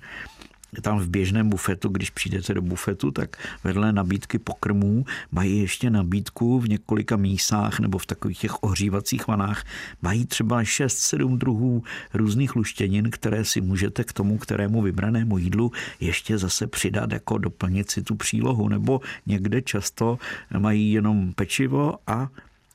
tam 0.83 0.99
v 0.99 1.09
běžném 1.09 1.49
bufetu, 1.49 1.89
když 1.89 2.11
přijdete 2.11 2.55
do 2.55 2.63
bufetu, 2.63 3.11
tak 3.11 3.37
vedle 3.65 3.93
nabídky 3.93 4.39
pokrmů 4.39 5.05
mají 5.33 5.61
ještě 5.61 5.91
nabídku 5.91 6.61
v 6.61 6.69
několika 6.69 7.17
mísách 7.17 7.81
nebo 7.81 7.99
v 7.99 8.07
takových 8.07 8.39
těch 8.39 8.63
ohřívacích 8.63 9.27
vanách. 9.27 9.65
Mají 10.03 10.27
třeba 10.27 10.63
6-7 10.63 11.39
druhů 11.39 11.83
různých 12.15 12.57
luštěnin, 12.57 13.11
které 13.11 13.45
si 13.45 13.61
můžete 13.61 14.05
k 14.05 14.13
tomu, 14.13 14.39
kterému 14.39 14.83
vybranému 14.83 15.39
jídlu 15.39 15.73
ještě 16.01 16.39
zase 16.39 16.67
přidat, 16.67 17.13
jako 17.13 17.39
doplnit 17.39 17.91
si 17.91 18.03
tu 18.03 18.15
přílohu. 18.15 18.69
Nebo 18.69 19.01
někde 19.27 19.63
často 19.63 20.19
mají 20.59 20.93
jenom 20.93 21.33
pečivo 21.33 21.95
a 22.07 22.29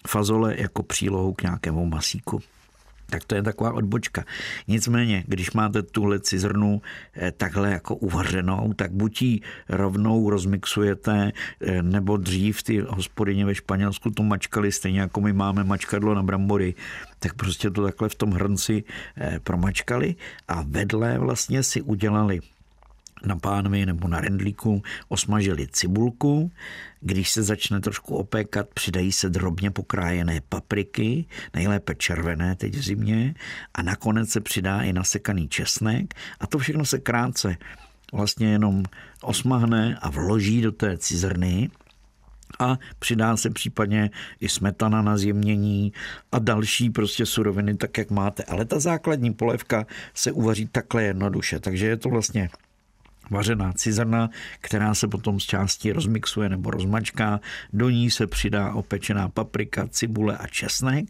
fazole 0.08 0.56
jako 0.58 0.84
přílohu 0.84 1.34
k 1.34 1.42
nějakému 1.42 1.86
masíku 1.86 2.42
tak 3.10 3.24
to 3.24 3.36
je 3.36 3.44
taková 3.44 3.74
odbočka. 3.74 4.26
Nicméně, 4.68 5.24
když 5.28 5.52
máte 5.52 5.84
tuhle 5.84 6.20
cizrnu 6.20 6.82
eh, 7.14 7.32
takhle 7.32 7.72
jako 7.72 7.96
uvařenou, 7.96 8.74
tak 8.74 8.92
buď 8.92 9.22
ji 9.22 9.42
rovnou 9.70 10.30
rozmixujete, 10.30 11.32
eh, 11.62 11.84
nebo 11.84 12.18
dřív 12.18 12.64
ty 12.64 12.80
hospodyně 12.80 13.46
ve 13.46 13.56
Španělsku 13.56 14.12
to 14.12 14.24
mačkali, 14.24 14.72
stejně 14.72 15.00
jako 15.00 15.22
my 15.22 15.34
máme 15.34 15.64
mačkadlo 15.64 16.16
na 16.16 16.24
brambory, 16.24 16.76
tak 17.20 17.34
prostě 17.34 17.70
to 17.70 17.84
takhle 17.84 18.10
v 18.10 18.16
tom 18.16 18.32
hrnci 18.32 18.84
eh, 19.18 19.40
promačkali 19.44 20.16
a 20.48 20.64
vedle 20.68 21.18
vlastně 21.18 21.64
si 21.64 21.82
udělali 21.82 22.40
na 23.26 23.36
pánvi 23.36 23.86
nebo 23.86 24.08
na 24.08 24.22
rendlíku 24.22 24.82
osmažili 25.10 25.68
cibulku. 25.68 26.52
Když 27.02 27.30
se 27.30 27.44
začne 27.44 27.80
trošku 27.80 28.16
opékat, 28.16 28.70
přidají 28.74 29.12
se 29.12 29.30
drobně 29.30 29.72
pokrájené 29.72 30.42
papriky, 30.50 31.26
nejlépe 31.54 31.96
červené 31.96 32.56
teď 32.56 32.76
v 32.76 32.82
zimě, 32.82 33.36
a 33.74 33.82
nakonec 33.82 34.30
se 34.30 34.42
přidá 34.42 34.82
i 34.82 34.94
nasekaný 34.94 35.48
česnek 35.48 36.14
a 36.40 36.48
to 36.48 36.58
všechno 36.58 36.86
se 36.86 37.00
krátce 37.00 37.58
vlastně 38.14 38.48
jenom 38.48 38.84
osmahne 39.22 39.98
a 40.02 40.10
vloží 40.10 40.62
do 40.62 40.72
té 40.72 40.98
cizrny 40.98 41.70
a 42.60 42.80
přidá 43.00 43.38
se 43.38 43.50
případně 43.50 44.10
i 44.40 44.50
smetana 44.50 45.02
na 45.02 45.18
zjemnění 45.18 45.94
a 46.32 46.40
další 46.40 46.90
prostě 46.90 47.26
suroviny, 47.26 47.76
tak 47.76 47.98
jak 47.98 48.12
máte. 48.12 48.44
Ale 48.44 48.66
ta 48.66 48.80
základní 48.80 49.34
polévka 49.34 49.86
se 50.14 50.32
uvaří 50.32 50.68
takhle 50.72 51.04
jednoduše, 51.04 51.60
takže 51.60 51.88
je 51.88 51.98
to 51.98 52.10
vlastně 52.10 52.50
vařená 53.30 53.74
cizrna, 53.74 54.30
která 54.62 54.96
se 54.96 55.08
potom 55.08 55.40
z 55.40 55.44
části 55.44 55.92
rozmixuje 55.92 56.50
nebo 56.50 56.72
rozmačká. 56.72 57.40
Do 57.74 57.90
ní 57.90 58.12
se 58.12 58.28
přidá 58.28 58.74
opečená 58.74 59.30
paprika, 59.30 59.88
cibule 59.88 60.38
a 60.38 60.48
česnek 60.48 61.06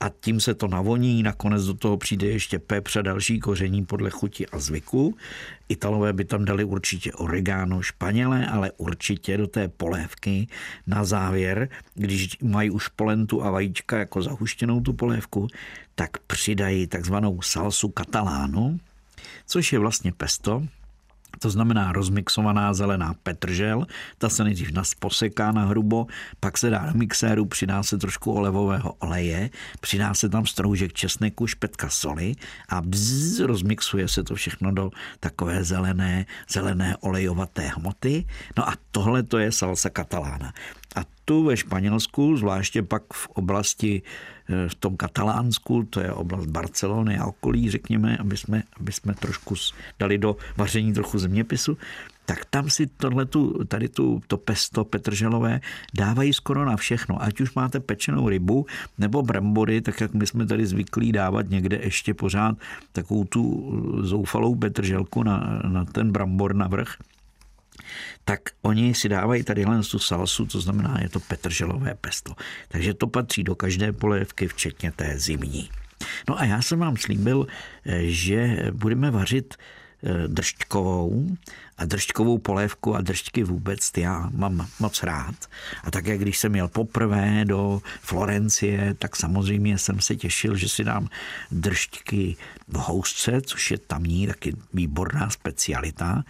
a 0.00 0.08
tím 0.20 0.40
se 0.40 0.54
to 0.54 0.68
navoní. 0.68 1.22
Nakonec 1.22 1.64
do 1.64 1.74
toho 1.74 1.96
přijde 1.96 2.26
ještě 2.26 2.58
pepř 2.58 2.96
a 2.96 3.02
další 3.02 3.40
koření 3.40 3.84
podle 3.84 4.10
chuti 4.10 4.46
a 4.46 4.58
zvyku. 4.58 5.16
Italové 5.68 6.12
by 6.12 6.24
tam 6.24 6.44
dali 6.44 6.64
určitě 6.64 7.12
oregano, 7.12 7.82
španělé, 7.82 8.46
ale 8.46 8.70
určitě 8.76 9.36
do 9.36 9.46
té 9.46 9.68
polévky 9.68 10.46
na 10.86 11.04
závěr, 11.04 11.68
když 11.94 12.38
mají 12.42 12.70
už 12.70 12.88
polentu 12.88 13.44
a 13.44 13.50
vajíčka 13.50 13.98
jako 13.98 14.22
zahuštěnou 14.22 14.80
tu 14.80 14.92
polévku, 14.92 15.48
tak 15.94 16.18
přidají 16.18 16.86
takzvanou 16.86 17.42
salsu 17.42 17.88
katalánu, 17.88 18.80
což 19.46 19.72
je 19.72 19.78
vlastně 19.78 20.12
pesto, 20.12 20.66
to 21.38 21.50
znamená 21.50 21.92
rozmixovaná 21.92 22.74
zelená 22.74 23.14
petržel, 23.22 23.86
ta 24.18 24.28
se 24.28 24.44
nejdřív 24.44 24.72
poseká 24.98 25.52
na 25.52 25.64
hrubo, 25.64 26.06
pak 26.40 26.58
se 26.58 26.70
dá 26.70 26.86
do 26.86 26.98
mixéru, 26.98 27.44
přidá 27.44 27.82
se 27.82 27.98
trošku 27.98 28.32
olevového 28.32 28.92
oleje, 28.92 29.50
přidá 29.80 30.14
se 30.14 30.28
tam 30.28 30.46
stroužek 30.46 30.92
česneku, 30.92 31.46
špetka 31.46 31.88
soli 31.88 32.34
a 32.68 32.80
bzz, 32.80 33.40
rozmixuje 33.40 34.08
se 34.08 34.24
to 34.24 34.34
všechno 34.34 34.72
do 34.72 34.90
takové 35.20 35.64
zelené, 35.64 36.26
zelené 36.48 36.96
olejovaté 37.00 37.68
hmoty. 37.68 38.24
No 38.56 38.68
a 38.68 38.74
tohle 38.90 39.22
to 39.22 39.38
je 39.38 39.52
salsa 39.52 39.90
katalána. 39.90 40.52
A 40.96 41.00
tu 41.24 41.44
ve 41.44 41.56
Španělsku, 41.56 42.36
zvláště 42.36 42.82
pak 42.82 43.02
v 43.12 43.26
oblasti 43.26 44.02
v 44.68 44.74
tom 44.74 44.96
Katalánsku, 44.96 45.82
to 45.90 46.00
je 46.00 46.12
oblast 46.12 46.46
Barcelony 46.46 47.18
a 47.18 47.26
okolí, 47.26 47.70
řekněme, 47.70 48.16
aby 48.16 48.36
jsme, 48.36 48.62
aby 48.80 48.92
jsme 48.92 49.14
trošku 49.14 49.54
dali 49.98 50.18
do 50.18 50.36
vaření 50.56 50.92
trochu 50.92 51.18
zeměpisu, 51.18 51.78
tak 52.24 52.44
tam 52.44 52.70
si 52.70 52.86
tohletu, 52.86 53.64
tady 53.68 53.88
tu, 53.88 54.22
to 54.26 54.36
pesto 54.36 54.84
petrželové 54.84 55.60
dávají 55.94 56.32
skoro 56.32 56.64
na 56.64 56.76
všechno. 56.76 57.22
Ať 57.22 57.40
už 57.40 57.54
máte 57.54 57.80
pečenou 57.80 58.28
rybu 58.28 58.66
nebo 58.98 59.22
brambory, 59.22 59.80
tak 59.80 60.00
jak 60.00 60.14
my 60.14 60.26
jsme 60.26 60.46
tady 60.46 60.66
zvyklí 60.66 61.12
dávat 61.12 61.50
někde 61.50 61.76
ještě 61.82 62.14
pořád 62.14 62.56
takovou 62.92 63.24
tu 63.24 63.72
zoufalou 64.02 64.54
petrželku 64.54 65.22
na, 65.22 65.62
na 65.68 65.84
ten 65.84 66.12
brambor 66.12 66.54
na 66.54 66.68
vrch, 66.68 66.96
tak 68.24 68.40
oni 68.62 68.94
si 68.94 69.08
dávají 69.08 69.42
tady 69.42 69.64
tu 69.90 69.98
salsu, 69.98 70.46
to 70.46 70.60
znamená, 70.60 70.98
je 71.00 71.08
to 71.08 71.20
petrželové 71.20 71.94
pesto. 71.94 72.32
Takže 72.68 72.94
to 72.94 73.06
patří 73.06 73.44
do 73.44 73.54
každé 73.54 73.92
polévky, 73.92 74.48
včetně 74.48 74.92
té 74.92 75.18
zimní. 75.18 75.70
No 76.28 76.40
a 76.40 76.44
já 76.44 76.62
jsem 76.62 76.78
vám 76.78 76.96
slíbil, 76.96 77.46
eh, 77.86 78.00
že 78.04 78.70
budeme 78.72 79.10
vařit 79.10 79.54
eh, 80.04 80.28
držťkovou 80.28 81.36
a 81.78 81.84
držťkovou 81.84 82.38
polévku 82.38 82.96
a 82.96 83.00
držťky 83.00 83.44
vůbec 83.44 83.90
já 83.96 84.30
mám 84.34 84.68
moc 84.80 85.02
rád. 85.02 85.34
A 85.84 85.90
také 85.90 86.18
když 86.18 86.38
jsem 86.38 86.54
jel 86.54 86.68
poprvé 86.68 87.44
do 87.44 87.82
Florencie, 88.00 88.94
tak 88.98 89.16
samozřejmě 89.16 89.78
jsem 89.78 90.00
se 90.00 90.16
těšil, 90.16 90.56
že 90.56 90.68
si 90.68 90.84
dám 90.84 91.08
držťky 91.50 92.36
v 92.68 92.76
housce, 92.76 93.40
což 93.40 93.70
je 93.70 93.78
tamní 93.78 94.26
taky 94.26 94.56
výborná 94.74 95.30
specialita. 95.30 96.24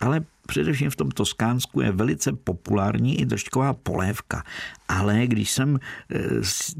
Ale 0.00 0.24
především 0.46 0.90
v 0.90 0.96
tom 0.96 1.10
Toskánsku 1.10 1.80
je 1.80 1.92
velice 1.92 2.32
populární 2.32 3.20
i 3.20 3.26
držďková 3.26 3.72
polévka. 3.72 4.42
Ale 4.88 5.26
když 5.26 5.50
jsem 5.50 5.78
eh, 6.10 6.18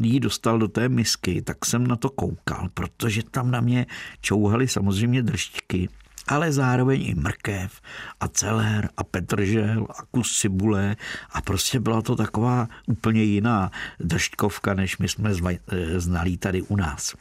ji 0.01 0.21
dostal 0.21 0.59
do 0.59 0.69
té 0.69 0.89
misky, 0.89 1.43
tak 1.43 1.65
jsem 1.65 1.87
na 1.87 1.97
to 1.97 2.11
koukal, 2.11 2.69
protože 2.75 3.23
tam 3.31 3.51
na 3.51 3.61
mě 3.61 3.87
čouhaly 4.21 4.69
samozřejmě 4.69 5.23
držďky 5.23 5.89
ale 6.29 6.53
zároveň 6.53 7.03
i 7.03 7.15
mrkev 7.15 7.81
a 8.21 8.29
celer 8.29 8.89
a 8.97 9.05
petržel 9.05 9.87
a 9.99 10.03
kus 10.11 10.39
cibule 10.39 10.97
a 11.31 11.43
prostě 11.43 11.81
byla 11.81 12.03
to 12.03 12.17
taková 12.17 12.69
úplně 12.87 13.23
jiná 13.23 13.71
držďkovka, 14.01 14.75
než 14.75 14.99
my 14.99 15.09
jsme 15.09 15.31
eh, 15.33 16.01
znali 16.01 16.37
tady 16.37 16.63
u 16.63 16.77
nás. 16.77 17.15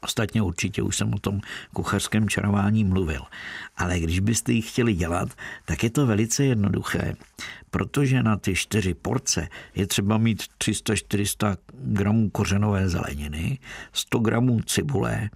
Ostatně 0.00 0.42
určitě 0.42 0.82
už 0.82 0.96
jsem 0.96 1.14
o 1.14 1.18
tom 1.18 1.40
kuchařském 1.72 2.28
čarování 2.28 2.84
mluvil. 2.84 3.22
Ale 3.76 4.00
když 4.00 4.20
byste 4.20 4.52
ji 4.52 4.62
chtěli 4.62 4.94
dělat, 4.94 5.28
tak 5.64 5.84
je 5.84 5.90
to 5.90 6.06
velice 6.06 6.44
jednoduché, 6.44 7.14
protože 7.70 8.22
na 8.22 8.36
ty 8.36 8.54
čtyři 8.54 8.94
porce 8.94 9.48
je 9.74 9.86
třeba 9.86 10.18
mít 10.18 10.42
300-400 10.64 11.56
gramů 11.72 12.30
kořenové 12.30 12.88
zeleniny, 12.88 13.58
100 13.92 14.18
gramů 14.18 14.60
cibule 14.60 15.30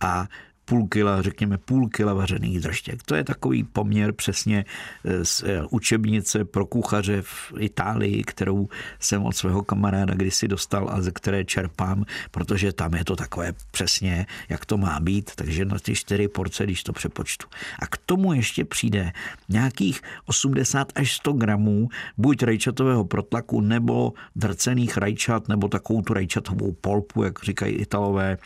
a 0.00 0.26
půl 0.66 0.88
kila, 0.88 1.22
řekněme 1.22 1.58
půl 1.58 1.88
kila 1.88 2.14
vařených 2.14 2.60
držtěk. 2.60 3.02
To 3.02 3.14
je 3.14 3.24
takový 3.24 3.64
poměr 3.64 4.12
přesně 4.12 4.64
eh, 5.04 5.24
z 5.24 5.42
eh, 5.42 5.62
učebnice 5.70 6.44
pro 6.44 6.66
kuchaře 6.66 7.22
v 7.22 7.52
Itálii, 7.58 8.24
kterou 8.24 8.68
jsem 9.00 9.22
od 9.22 9.36
svého 9.36 9.62
kamaráda 9.62 10.14
kdysi 10.14 10.48
dostal 10.48 10.88
a 10.90 11.02
ze 11.02 11.10
které 11.10 11.44
čerpám, 11.44 12.04
protože 12.30 12.72
tam 12.72 12.94
je 12.94 13.04
to 13.04 13.16
takové 13.16 13.52
přesně, 13.70 14.26
jak 14.48 14.64
to 14.64 14.76
má 14.76 15.00
být, 15.00 15.30
takže 15.34 15.64
na 15.64 15.78
ty 15.78 15.94
čtyři 15.94 16.28
porce, 16.28 16.64
když 16.64 16.82
to 16.82 16.92
přepočtu. 16.92 17.46
A 17.78 17.86
k 17.86 17.96
tomu 17.96 18.32
ještě 18.32 18.64
přijde 18.64 19.12
nějakých 19.48 20.00
80 20.26 20.92
až 20.94 21.12
100 21.16 21.32
gramů 21.32 21.88
buď 22.18 22.42
rajčatového 22.42 23.04
protlaku, 23.04 23.60
nebo 23.60 24.12
drcených 24.36 24.96
rajčat, 24.96 25.48
nebo 25.48 25.68
takovou 25.68 26.02
tu 26.02 26.14
rajčatovou 26.14 26.72
polpu, 26.72 27.22
jak 27.22 27.42
říkají 27.42 27.74
Italové, 27.74 28.38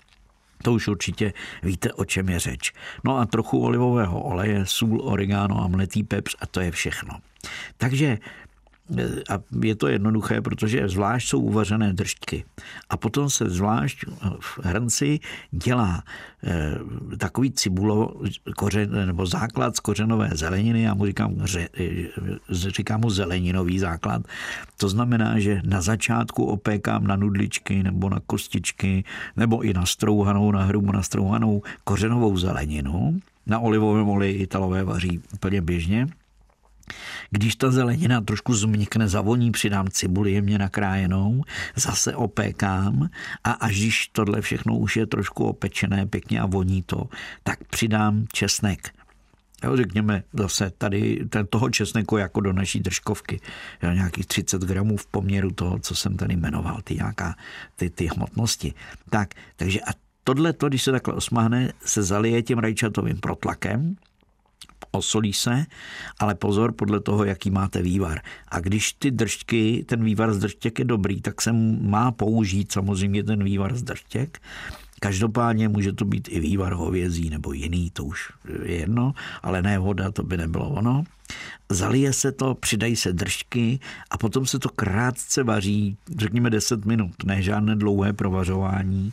to 0.62 0.72
už 0.72 0.88
určitě 0.88 1.32
víte, 1.62 1.92
o 1.92 2.04
čem 2.04 2.28
je 2.28 2.38
řeč. 2.38 2.72
No 3.04 3.18
a 3.18 3.26
trochu 3.26 3.64
olivového 3.64 4.22
oleje, 4.22 4.66
sůl, 4.66 5.00
oregano 5.04 5.64
a 5.64 5.68
mletý 5.68 6.02
pepř 6.02 6.36
a 6.40 6.46
to 6.46 6.60
je 6.60 6.70
všechno. 6.70 7.14
Takže 7.76 8.18
a 9.30 9.38
je 9.62 9.74
to 9.74 9.88
jednoduché, 9.88 10.42
protože 10.42 10.88
zvlášť 10.88 11.28
jsou 11.28 11.40
uvařené 11.40 11.92
držky. 11.92 12.44
A 12.90 12.96
potom 12.96 13.30
se 13.30 13.50
zvlášť 13.50 14.04
v 14.40 14.58
hrnci 14.62 15.20
dělá 15.50 16.02
eh, 16.44 16.78
takový 17.18 17.52
cibulo, 17.52 18.20
kořen, 18.56 19.06
nebo 19.06 19.26
základ 19.26 19.76
z 19.76 19.80
kořenové 19.80 20.30
zeleniny, 20.32 20.82
já 20.82 20.94
mu 20.94 21.06
říkám, 21.06 21.34
eh, 21.44 21.68
říkám 22.50 23.00
mu 23.00 23.10
zeleninový 23.10 23.78
základ. 23.78 24.22
To 24.76 24.88
znamená, 24.88 25.38
že 25.38 25.62
na 25.64 25.80
začátku 25.80 26.44
opékám 26.44 27.06
na 27.06 27.16
nudličky 27.16 27.82
nebo 27.82 28.08
na 28.08 28.20
kostičky, 28.26 29.04
nebo 29.36 29.62
i 29.62 29.74
na 29.74 29.86
strouhanou, 29.86 30.50
na 30.50 30.64
hrubu 30.64 30.92
na 30.92 31.02
strouhanou 31.02 31.62
kořenovou 31.84 32.36
zeleninu. 32.36 33.20
Na 33.46 33.58
olivovém 33.58 34.08
oleji 34.08 34.34
Italové 34.34 34.84
vaří 34.84 35.20
úplně 35.34 35.60
běžně 35.60 36.06
když 37.30 37.56
ta 37.56 37.70
zelenina 37.70 38.20
trošku 38.20 38.54
zmnikne, 38.54 39.08
zavoní, 39.08 39.50
přidám 39.52 39.88
cibuli 39.88 40.32
jemně 40.32 40.58
nakrájenou, 40.58 41.42
zase 41.76 42.16
opékám 42.16 43.10
a 43.44 43.52
až 43.52 43.78
když 43.78 44.08
tohle 44.08 44.40
všechno 44.40 44.78
už 44.78 44.96
je 44.96 45.06
trošku 45.06 45.44
opečené 45.44 46.06
pěkně 46.06 46.40
a 46.40 46.46
voní 46.46 46.82
to, 46.82 47.08
tak 47.42 47.64
přidám 47.64 48.26
česnek. 48.32 48.90
Jo, 49.64 49.76
řekněme 49.76 50.22
zase 50.32 50.72
tady 50.78 51.26
ten, 51.28 51.46
toho 51.46 51.70
česneku 51.70 52.16
jako 52.16 52.40
do 52.40 52.52
naší 52.52 52.80
držkovky. 52.80 53.40
Jo, 53.82 53.92
nějakých 53.92 54.26
30 54.26 54.62
gramů 54.62 54.96
v 54.96 55.06
poměru 55.06 55.50
toho, 55.50 55.78
co 55.78 55.94
jsem 55.94 56.16
tady 56.16 56.36
jmenoval, 56.36 56.80
ty, 56.84 56.94
nějaká, 56.94 57.34
ty, 57.76 57.90
ty 57.90 58.06
hmotnosti. 58.06 58.74
Tak, 59.10 59.34
takže 59.56 59.80
a 59.80 59.90
tohle, 60.24 60.54
když 60.68 60.82
se 60.82 60.92
takhle 60.92 61.14
osmáhne, 61.14 61.72
se 61.84 62.02
zalije 62.02 62.42
tím 62.42 62.58
rajčatovým 62.58 63.20
protlakem, 63.20 63.96
osolí 64.90 65.32
se, 65.32 65.66
ale 66.18 66.34
pozor 66.34 66.72
podle 66.72 67.00
toho, 67.00 67.24
jaký 67.24 67.50
máte 67.50 67.82
vývar. 67.82 68.20
A 68.48 68.60
když 68.60 68.92
ty 68.92 69.10
držky, 69.10 69.84
ten 69.88 70.04
vývar 70.04 70.32
z 70.34 70.38
držtěk 70.38 70.78
je 70.78 70.84
dobrý, 70.84 71.20
tak 71.20 71.42
se 71.42 71.52
má 71.80 72.12
použít 72.12 72.72
samozřejmě 72.72 73.24
ten 73.24 73.44
vývar 73.44 73.76
z 73.76 73.82
držtěk. 73.82 74.40
Každopádně 75.00 75.68
může 75.68 75.92
to 75.92 76.04
být 76.04 76.28
i 76.30 76.40
vývar 76.40 76.72
hovězí 76.72 77.30
nebo 77.30 77.52
jiný, 77.52 77.90
to 77.90 78.04
už 78.04 78.32
je 78.64 78.76
jedno, 78.76 79.14
ale 79.42 79.62
ne 79.62 79.78
voda, 79.78 80.10
to 80.10 80.22
by 80.22 80.36
nebylo 80.36 80.68
ono. 80.68 81.04
Zalije 81.68 82.12
se 82.12 82.32
to, 82.32 82.54
přidají 82.54 82.96
se 82.96 83.12
držky 83.12 83.80
a 84.10 84.18
potom 84.18 84.46
se 84.46 84.58
to 84.58 84.68
krátce 84.68 85.42
vaří, 85.42 85.96
řekněme 86.18 86.50
10 86.50 86.84
minut, 86.84 87.24
ne 87.24 87.42
žádné 87.42 87.76
dlouhé 87.76 88.12
provařování 88.12 89.12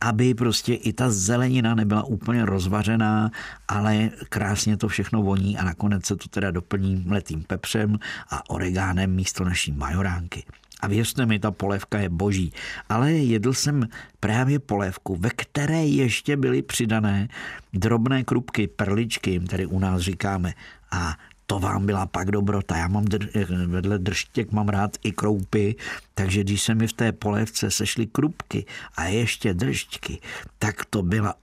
aby 0.00 0.34
prostě 0.34 0.74
i 0.74 0.92
ta 0.92 1.10
zelenina 1.10 1.74
nebyla 1.74 2.02
úplně 2.02 2.44
rozvařená, 2.44 3.30
ale 3.68 4.10
krásně 4.28 4.76
to 4.76 4.88
všechno 4.88 5.22
voní 5.22 5.58
a 5.58 5.64
nakonec 5.64 6.06
se 6.06 6.16
to 6.16 6.28
teda 6.28 6.50
doplní 6.50 6.96
mletým 7.06 7.42
pepřem 7.42 7.98
a 8.30 8.50
oregánem 8.50 9.14
místo 9.14 9.44
naší 9.44 9.72
majoránky. 9.72 10.44
A 10.80 10.86
věřte 10.86 11.26
mi, 11.26 11.38
ta 11.38 11.50
polévka 11.50 11.98
je 11.98 12.08
boží. 12.08 12.52
Ale 12.88 13.12
jedl 13.12 13.52
jsem 13.52 13.88
právě 14.20 14.58
polévku, 14.58 15.16
ve 15.16 15.30
které 15.30 15.84
ještě 15.84 16.36
byly 16.36 16.62
přidané 16.62 17.28
drobné 17.72 18.24
krupky, 18.24 18.66
perličky, 18.66 19.40
tady 19.40 19.66
u 19.66 19.78
nás 19.78 20.02
říkáme. 20.02 20.54
A 20.90 21.16
to 21.50 21.58
vám 21.58 21.86
byla 21.86 22.06
pak 22.06 22.30
dobrota. 22.30 22.76
Já 22.76 22.88
mám 22.88 23.04
dr- 23.04 23.66
vedle 23.66 23.98
držtěk 23.98 24.52
mám 24.52 24.68
rád 24.68 24.96
i 25.02 25.12
kroupy, 25.12 25.74
takže 26.14 26.40
když 26.40 26.62
se 26.62 26.74
mi 26.74 26.86
v 26.86 26.92
té 26.92 27.12
polévce 27.12 27.70
sešly 27.70 28.06
krupky 28.06 28.66
a 28.96 29.04
ještě 29.04 29.54
držťky, 29.54 30.20
tak 30.58 30.84
to 30.84 31.02
byla 31.02 31.34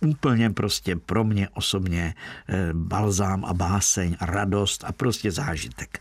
úplně 0.00 0.50
prostě 0.50 0.96
pro 0.96 1.24
mě 1.24 1.48
osobně 1.48 2.14
eh, 2.48 2.68
balzám 2.72 3.44
a 3.44 3.54
báseň 3.54 4.16
a 4.20 4.26
radost 4.26 4.84
a 4.84 4.92
prostě 4.92 5.30
zážitek. 5.30 5.98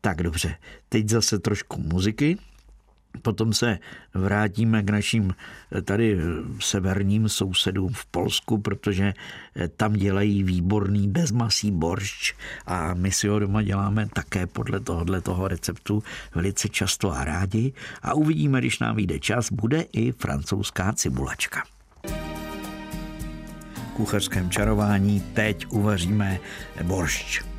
Tak 0.00 0.22
dobře, 0.22 0.56
teď 0.88 1.08
zase 1.08 1.38
trošku 1.38 1.80
muziky. 1.80 2.38
Potom 3.22 3.52
se 3.52 3.78
vrátíme 4.14 4.82
k 4.82 4.90
našim 4.90 5.34
eh, 5.72 5.82
tady 5.82 6.18
severním 6.60 7.28
sousedům 7.28 7.92
v 7.92 8.06
Polsku, 8.06 8.58
protože 8.58 9.14
eh, 9.56 9.68
tam 9.68 9.92
dělají 9.92 10.42
výborný 10.42 11.08
bezmasý 11.08 11.70
boršč 11.70 12.34
a 12.66 12.94
my 12.94 13.12
si 13.12 13.28
ho 13.28 13.38
doma 13.38 13.62
děláme 13.62 14.08
také 14.12 14.46
podle 14.46 14.80
tohohle 14.80 15.20
toho 15.20 15.48
receptu 15.48 16.02
velice 16.34 16.68
často 16.68 17.12
a 17.12 17.24
rádi 17.24 17.72
a 18.02 18.14
uvidíme, 18.14 18.60
když 18.60 18.78
nám 18.78 18.96
vyjde 18.96 19.18
čas, 19.18 19.52
bude 19.52 19.84
i 19.92 20.12
francouzská 20.12 20.92
cibulačka 20.92 21.62
kuchařském 23.96 24.50
čarování 24.50 25.20
teď 25.20 25.66
uvaříme 25.70 26.38
boršč. 26.82 27.55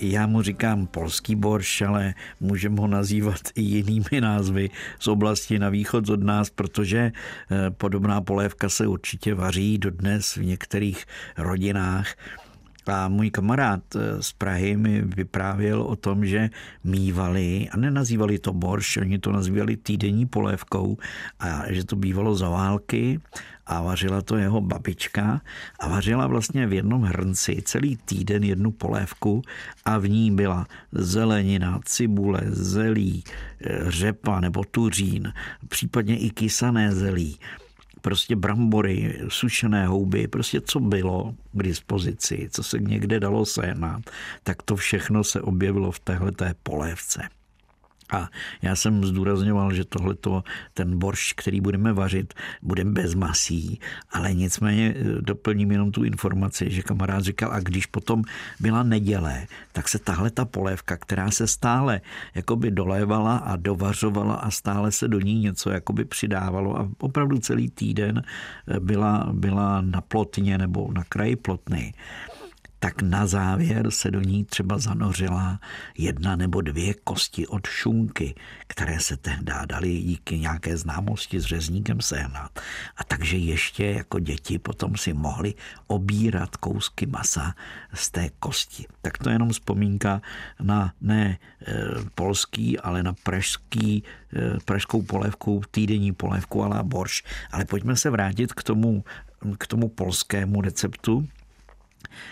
Já 0.00 0.26
mu 0.26 0.42
říkám 0.42 0.86
polský 0.86 1.36
borš, 1.36 1.82
ale 1.82 2.14
můžeme 2.40 2.80
ho 2.80 2.86
nazývat 2.86 3.40
i 3.54 3.62
jinými 3.62 4.20
názvy 4.20 4.70
z 4.98 5.08
oblasti 5.08 5.58
na 5.58 5.68
východ 5.68 6.08
od 6.08 6.22
nás, 6.22 6.50
protože 6.50 7.12
eh, 7.50 7.70
podobná 7.70 8.20
polévka 8.20 8.68
se 8.68 8.86
určitě 8.86 9.34
vaří 9.34 9.78
dodnes 9.78 10.36
v 10.36 10.44
některých 10.44 11.06
rodinách. 11.36 12.14
A 12.86 13.08
můj 13.08 13.30
kamarád 13.30 13.80
eh, 13.96 14.22
z 14.22 14.32
Prahy 14.32 14.76
mi 14.76 15.02
vyprávěl 15.02 15.82
o 15.82 15.96
tom, 15.96 16.26
že 16.26 16.50
mývali, 16.84 17.68
a 17.70 17.76
nenazývali 17.76 18.38
to 18.38 18.52
borš, 18.52 18.96
oni 18.96 19.18
to 19.18 19.32
nazývali 19.32 19.76
týdenní 19.76 20.26
polévkou, 20.26 20.98
a 21.40 21.72
že 21.72 21.84
to 21.84 21.96
bývalo 21.96 22.34
za 22.34 22.48
války 22.48 23.20
a 23.66 23.82
vařila 23.82 24.22
to 24.22 24.36
jeho 24.36 24.60
babička 24.60 25.40
a 25.80 25.88
vařila 25.88 26.26
vlastně 26.26 26.66
v 26.66 26.72
jednom 26.72 27.02
hrnci 27.02 27.62
celý 27.64 27.96
týden 27.96 28.44
jednu 28.44 28.70
polévku 28.70 29.42
a 29.84 29.98
v 29.98 30.08
ní 30.08 30.30
byla 30.30 30.66
zelenina, 30.92 31.80
cibule, 31.84 32.40
zelí, 32.46 33.24
eh, 33.60 33.90
řepa 33.90 34.40
nebo 34.40 34.64
tuřín, 34.64 35.32
případně 35.68 36.18
i 36.18 36.30
kysané 36.30 36.92
zelí 36.92 37.38
prostě 38.02 38.36
brambory, 38.36 39.20
sušené 39.28 39.86
houby, 39.86 40.28
prostě 40.28 40.60
co 40.60 40.80
bylo 40.80 41.34
k 41.52 41.62
dispozici, 41.62 42.48
co 42.52 42.62
se 42.62 42.78
někde 42.78 43.20
dalo 43.20 43.46
sehnat, 43.46 44.02
tak 44.42 44.62
to 44.62 44.76
všechno 44.76 45.24
se 45.24 45.40
objevilo 45.40 45.92
v 45.92 45.98
téhle 45.98 46.32
polévce. 46.62 47.28
A 48.12 48.28
já 48.62 48.76
jsem 48.76 49.04
zdůrazňoval, 49.04 49.72
že 49.72 49.84
tohle 49.84 50.14
ten 50.74 50.98
borš, 50.98 51.32
který 51.32 51.60
budeme 51.60 51.92
vařit, 51.92 52.34
bude 52.62 52.84
bez 52.84 53.14
masí, 53.14 53.80
ale 54.10 54.34
nicméně 54.34 54.94
eh, 54.96 55.22
doplním 55.22 55.72
jenom 55.72 55.92
tu 55.92 56.04
informaci, 56.04 56.70
že 56.70 56.82
kamarád 56.82 57.22
říkal, 57.24 57.52
a 57.52 57.60
když 57.60 57.86
potom 57.86 58.22
byla 58.60 58.82
neděle, 58.82 59.46
tak 59.72 59.88
se 59.88 59.98
tahle 59.98 60.30
ta 60.30 60.44
polévka, 60.44 60.96
která 60.96 61.30
se 61.30 61.46
stále 61.46 62.00
jakoby 62.34 62.70
dolévala 62.70 63.36
a 63.36 63.56
dovařovala 63.56 64.34
a 64.34 64.50
stále 64.50 64.92
se 64.92 65.08
do 65.08 65.20
ní 65.20 65.38
něco 65.38 65.70
jakoby 65.70 66.04
přidávalo 66.04 66.78
a 66.78 66.88
opravdu 66.98 67.38
celý 67.38 67.70
týden 67.70 68.22
eh, 68.22 68.80
byla, 68.80 69.28
byla 69.32 69.80
na 69.80 70.00
plotně 70.00 70.58
nebo 70.58 70.92
na 70.92 71.04
kraji 71.04 71.36
plotny, 71.36 71.94
tak 72.82 73.02
na 73.02 73.26
závěr 73.26 73.90
se 73.90 74.10
do 74.10 74.20
ní 74.20 74.44
třeba 74.44 74.78
zanořila 74.78 75.60
jedna 75.98 76.36
nebo 76.36 76.60
dvě 76.60 76.94
kosti 76.94 77.46
od 77.46 77.66
šunky, 77.66 78.34
které 78.66 79.00
se 79.00 79.16
tehdy 79.16 79.52
dali 79.66 79.98
díky 79.98 80.38
nějaké 80.38 80.76
známosti 80.76 81.40
s 81.40 81.44
řezníkem 81.44 82.00
sehnat. 82.00 82.60
A 82.96 83.04
takže 83.04 83.36
ještě 83.36 83.84
jako 83.84 84.18
děti 84.18 84.58
potom 84.58 84.96
si 84.96 85.12
mohli 85.12 85.54
obírat 85.86 86.56
kousky 86.56 87.06
masa 87.06 87.54
z 87.94 88.10
té 88.10 88.30
kosti. 88.38 88.84
Tak 89.02 89.18
to 89.18 89.28
je 89.28 89.34
jenom 89.34 89.50
vzpomínka 89.50 90.22
na 90.60 90.92
ne 91.00 91.38
e, 91.66 91.74
polský, 92.14 92.78
ale 92.78 93.02
na 93.02 93.12
pražský, 93.22 94.02
e, 94.36 94.58
pražskou 94.64 95.02
polévku, 95.02 95.62
týdenní 95.70 96.12
polévku 96.12 96.62
ale 96.62 96.82
borš. 96.82 97.22
Ale 97.52 97.64
pojďme 97.64 97.96
se 97.96 98.10
vrátit 98.10 98.52
k 98.52 98.62
tomu, 98.62 99.04
k 99.58 99.66
tomu 99.66 99.88
polskému 99.88 100.60
receptu, 100.60 101.28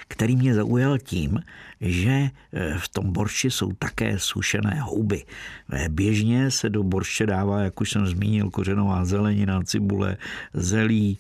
který 0.09 0.37
mě 0.37 0.54
zaujal 0.54 0.98
tím, 0.98 1.42
že 1.80 2.11
e, 2.11 2.30
v 2.78 2.88
tom 2.88 3.12
borši 3.12 3.50
jsou 3.50 3.72
také 3.72 4.18
sušené 4.18 4.80
houby. 4.80 5.24
E, 5.72 5.88
běžně 5.88 6.50
se 6.50 6.70
do 6.70 6.83
borše 6.83 7.26
dává, 7.26 7.61
jak 7.61 7.80
už 7.80 7.90
jsem 7.90 8.06
zmínil, 8.06 8.50
kořenová 8.50 9.04
zelenina, 9.04 9.62
cibule, 9.62 10.16
zelí, 10.54 11.18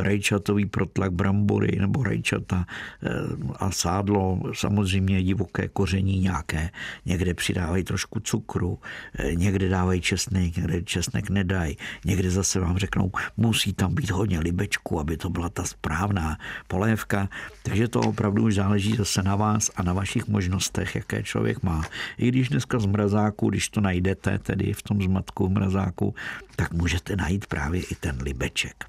rajčatový 0.00 0.66
protlak 0.66 1.12
brambory 1.12 1.78
nebo 1.80 2.02
rajčata 2.02 2.66
eh, 2.66 3.08
a 3.56 3.70
sádlo, 3.70 4.40
samozřejmě 4.52 5.22
divoké 5.22 5.68
koření 5.68 6.18
nějaké. 6.18 6.70
Někde 7.06 7.34
přidávají 7.34 7.84
trošku 7.84 8.20
cukru, 8.20 8.78
eh, 9.18 9.34
někde 9.34 9.68
dávají 9.68 10.00
česnek, 10.00 10.56
někde 10.56 10.82
česnek 10.82 11.30
nedají, 11.30 11.76
někde 12.04 12.30
zase 12.30 12.60
vám 12.60 12.78
řeknou, 12.78 13.10
musí 13.36 13.72
tam 13.72 13.94
být 13.94 14.10
hodně 14.10 14.40
libečku, 14.40 15.00
aby 15.00 15.16
to 15.16 15.30
byla 15.30 15.48
ta 15.48 15.64
správná 15.64 16.38
polévka. 16.68 17.28
Takže 17.62 17.88
to 17.88 18.00
opravdu 18.00 18.42
už 18.42 18.54
záleží 18.54 18.96
zase 18.96 19.22
na 19.22 19.36
vás 19.36 19.70
a 19.76 19.82
na 19.82 19.92
vašich 19.92 20.28
možnostech, 20.28 20.94
jaké 20.94 21.22
člověk 21.22 21.62
má. 21.62 21.82
I 22.18 22.28
když 22.28 22.48
dneska 22.48 22.78
z 22.78 22.86
mrazáku, 22.86 23.50
když 23.50 23.68
to 23.68 23.80
najdete 23.80 24.38
tedy 24.38 24.72
v 24.72 24.82
tom 24.82 25.02
zmatku 25.02 25.48
mrazáku, 25.48 26.14
tak 26.56 26.72
můžete 26.72 27.16
najít 27.16 27.46
právě 27.46 27.82
i 27.82 27.94
ten 27.94 28.18
libeček 28.22 28.84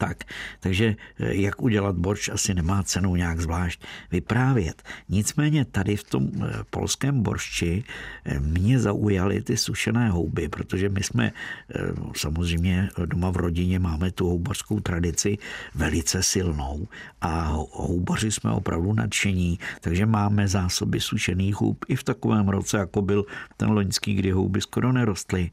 tak. 0.00 0.24
Takže 0.60 0.96
eh, 0.96 1.34
jak 1.34 1.62
udělat 1.62 1.96
borč 1.96 2.28
asi 2.28 2.54
nemá 2.54 2.82
cenu 2.82 3.16
nějak 3.16 3.40
zvlášť 3.40 3.84
vyprávět. 4.10 4.82
Nicméně 5.08 5.64
tady 5.64 5.96
v 5.96 6.04
tom 6.04 6.24
eh, 6.24 6.64
polském 6.70 7.22
boršči 7.22 7.84
eh, 8.24 8.40
mě 8.40 8.80
zaujaly 8.80 9.42
ty 9.44 9.56
sušené 9.56 10.08
houby, 10.08 10.48
protože 10.48 10.88
my 10.88 11.02
jsme 11.02 11.32
samozřejmě 12.16 12.88
doma 13.04 13.30
v 13.30 13.36
rodině 13.36 13.78
máme 13.78 14.10
tu 14.10 14.28
houbařskou 14.28 14.80
tradici 14.80 15.38
velice 15.74 16.22
silnou 16.22 16.88
a 17.20 17.60
houbaři 17.72 18.32
jsme 18.32 18.50
opravdu 18.50 18.92
nadšení, 18.92 19.58
takže 19.80 20.06
máme 20.06 20.48
zásoby 20.48 21.00
sušených 21.00 21.60
hub 21.60 21.84
i 21.88 21.96
v 21.96 22.04
takovém 22.04 22.48
roce, 22.48 22.78
jako 22.78 23.02
byl 23.02 23.24
ten 23.56 23.70
loňský, 23.70 24.14
kdy 24.14 24.30
houby 24.30 24.60
skoro 24.60 24.92
nerostly. 24.92 25.50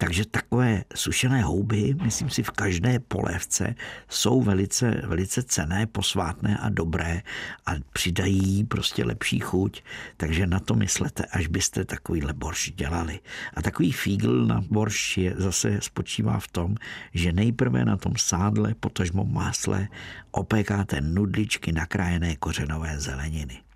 Takže 0.00 0.24
takové 0.24 0.84
sušené 0.94 1.42
houby, 1.42 1.94
myslím 2.02 2.30
si, 2.30 2.42
v 2.42 2.50
každé 2.50 2.98
polévce 3.00 3.74
jsou 4.08 4.42
velice, 4.42 5.02
velice 5.04 5.42
cené, 5.42 5.86
posvátné 5.86 6.56
a 6.56 6.68
dobré 6.68 7.22
a 7.66 7.72
přidají 7.92 8.64
prostě 8.64 9.04
lepší 9.04 9.38
chuť. 9.38 9.82
Takže 10.16 10.46
na 10.46 10.60
to 10.60 10.74
myslete, 10.74 11.24
až 11.24 11.46
byste 11.46 11.84
takovýhle 11.84 12.32
borš 12.32 12.72
dělali. 12.76 13.20
A 13.54 13.62
takový 13.62 13.92
fígl 13.92 14.46
na 14.46 14.64
borš 14.70 15.18
je 15.18 15.34
zase 15.36 15.78
spočívá 15.80 16.38
v 16.38 16.48
tom, 16.48 16.74
že 17.14 17.32
nejprve 17.32 17.84
na 17.84 17.96
tom 17.96 18.12
sádle, 18.16 18.74
potažmo 18.80 19.24
másle, 19.24 19.88
opékáte 20.30 21.00
nudličky 21.00 21.72
nakrájené 21.72 22.36
kořenové 22.36 23.00
zeleniny. 23.00 23.69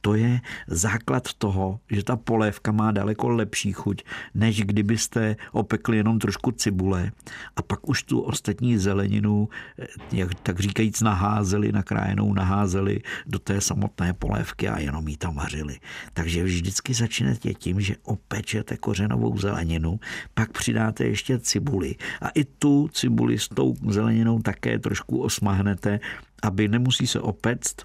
To 0.00 0.14
je 0.14 0.40
základ 0.66 1.34
toho, 1.38 1.80
že 1.90 2.04
ta 2.04 2.16
polévka 2.16 2.72
má 2.72 2.92
daleko 2.92 3.28
lepší 3.28 3.72
chuť, 3.72 4.02
než 4.34 4.62
kdybyste 4.62 5.36
opekli 5.52 5.96
jenom 5.96 6.18
trošku 6.18 6.50
cibule 6.52 7.12
a 7.56 7.62
pak 7.62 7.88
už 7.88 8.02
tu 8.02 8.20
ostatní 8.20 8.78
zeleninu, 8.78 9.48
eh, 9.78 9.86
jak 10.12 10.34
tak 10.34 10.60
říkajíc, 10.60 11.00
naházeli, 11.00 11.72
nakrájenou 11.72 12.34
naházeli 12.34 13.00
do 13.26 13.38
té 13.38 13.60
samotné 13.60 14.12
polévky 14.12 14.68
a 14.68 14.78
jenom 14.78 15.08
ji 15.08 15.16
tam 15.16 15.34
vařili. 15.34 15.78
Takže 16.12 16.44
vždycky 16.44 16.94
začnete 16.94 17.54
tím, 17.54 17.80
že 17.80 17.96
opečete 18.02 18.76
kořenovou 18.76 19.38
zeleninu, 19.38 20.00
pak 20.34 20.52
přidáte 20.52 21.04
ještě 21.04 21.38
cibuli 21.38 21.94
a 22.20 22.28
i 22.28 22.44
tu 22.44 22.88
cibuli 22.92 23.38
s 23.38 23.48
tou 23.48 23.74
zeleninou 23.88 24.38
také 24.38 24.78
trošku 24.78 25.22
osmahnete, 25.22 26.00
aby 26.42 26.68
nemusí 26.68 27.06
se 27.06 27.20
opect, 27.20 27.84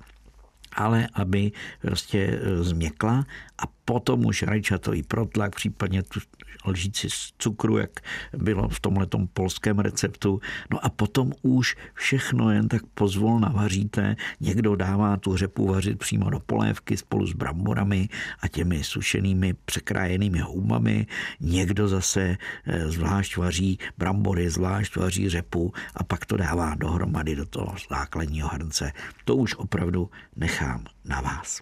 ale 0.75 1.07
aby 1.13 1.51
prostě 1.81 2.19
e, 2.19 2.63
změkla 2.63 3.25
a 3.57 3.74
potom 3.85 4.25
už 4.25 4.43
rajčatový 4.43 5.03
protlak, 5.03 5.55
případně 5.55 6.03
tu 6.03 6.19
lžíci 6.65 7.09
z 7.09 7.33
cukru, 7.37 7.77
jak 7.77 7.99
bylo 8.37 8.69
v 8.69 8.79
tomhle 8.79 9.07
polském 9.33 9.79
receptu. 9.79 10.41
No 10.71 10.85
a 10.85 10.89
potom 10.89 11.31
už 11.41 11.75
všechno 11.93 12.51
jen 12.51 12.67
tak 12.67 12.81
pozvolna 12.93 13.49
vaříte. 13.49 14.15
Někdo 14.39 14.75
dává 14.75 15.17
tu 15.17 15.37
řepu 15.37 15.67
vařit 15.67 15.99
přímo 15.99 16.29
do 16.29 16.39
polévky 16.39 16.97
spolu 16.97 17.27
s 17.27 17.33
bramborami 17.33 18.09
a 18.41 18.47
těmi 18.47 18.83
sušenými 18.83 19.53
překrájenými 19.65 20.39
houbami. 20.39 21.07
Někdo 21.39 21.87
zase 21.87 22.37
eh, 22.65 22.89
zvlášť 22.89 23.37
vaří 23.37 23.79
brambory, 23.97 24.49
zvlášť 24.49 24.95
vaří 24.95 25.29
řepu 25.29 25.73
a 25.95 26.03
pak 26.03 26.25
to 26.25 26.37
dává 26.37 26.75
dohromady 26.75 27.35
do 27.35 27.45
toho 27.45 27.75
základního 27.89 28.49
hrnce. 28.49 28.91
To 29.25 29.35
už 29.35 29.55
opravdu 29.55 30.09
nechám 30.35 30.85
na 31.05 31.21
vás. 31.21 31.61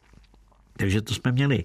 Takže 0.77 1.01
to 1.01 1.13
jsme 1.13 1.31
měli 1.31 1.63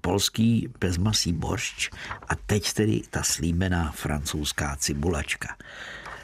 polský 0.00 0.68
bezmasý 0.80 1.32
boršč 1.32 1.90
a 2.28 2.34
teď 2.34 2.72
tedy 2.72 3.02
ta 3.10 3.22
slíbená 3.22 3.92
francouzská 3.92 4.76
cibulačka. 4.76 5.56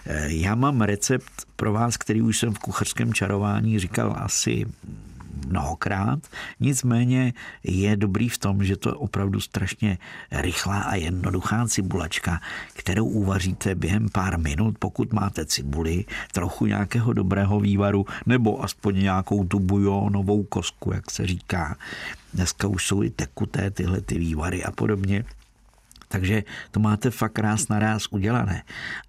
Eh, 0.07 0.33
já 0.33 0.55
mám 0.55 0.81
recept 0.81 1.47
pro 1.57 1.73
vás, 1.73 1.97
který 1.97 2.23
už 2.23 2.39
jsem 2.39 2.55
v 2.55 2.59
kuchařském 2.59 3.15
čarování 3.15 3.79
říkal 3.79 4.17
asi 4.19 4.67
mnohokrát. 5.47 6.19
Nicméně 6.61 7.33
je 7.62 7.97
dobrý 7.97 8.29
v 8.29 8.38
tom, 8.38 8.64
že 8.64 8.77
to 8.77 8.88
je 8.88 8.95
opravdu 8.95 9.40
strašně 9.40 9.99
rychlá 10.33 10.81
a 10.81 10.95
jednoduchá 10.95 11.66
cibulačka, 11.69 12.40
kterou 12.75 13.07
uvaříte 13.07 13.75
během 13.75 14.09
pár 14.09 14.38
minut, 14.38 14.79
pokud 14.79 15.12
máte 15.12 15.47
cibuli, 15.47 16.05
trochu 16.33 16.66
nějakého 16.66 17.12
dobrého 17.12 17.61
vývaru, 17.61 18.07
nebo 18.27 18.64
aspoň 18.64 19.03
nějakou 19.03 19.45
tu 19.45 19.59
bujonovou 19.59 20.43
kosku, 20.43 20.93
jak 20.93 21.11
se 21.11 21.27
říká. 21.27 21.77
Dneska 22.35 22.69
už 22.69 22.87
jsou 22.87 23.03
i 23.03 23.11
tekuté 23.11 23.71
tyhle 23.71 24.01
ty 24.01 24.19
vývary 24.19 24.64
a 24.64 24.71
podobně. 24.71 25.25
Takže 26.09 26.43
to 26.71 26.81
máte 26.81 27.11
fakt 27.11 27.38
ráz 27.38 27.69
na 27.69 27.79
ráz 27.79 28.07
udělané. 28.11 28.62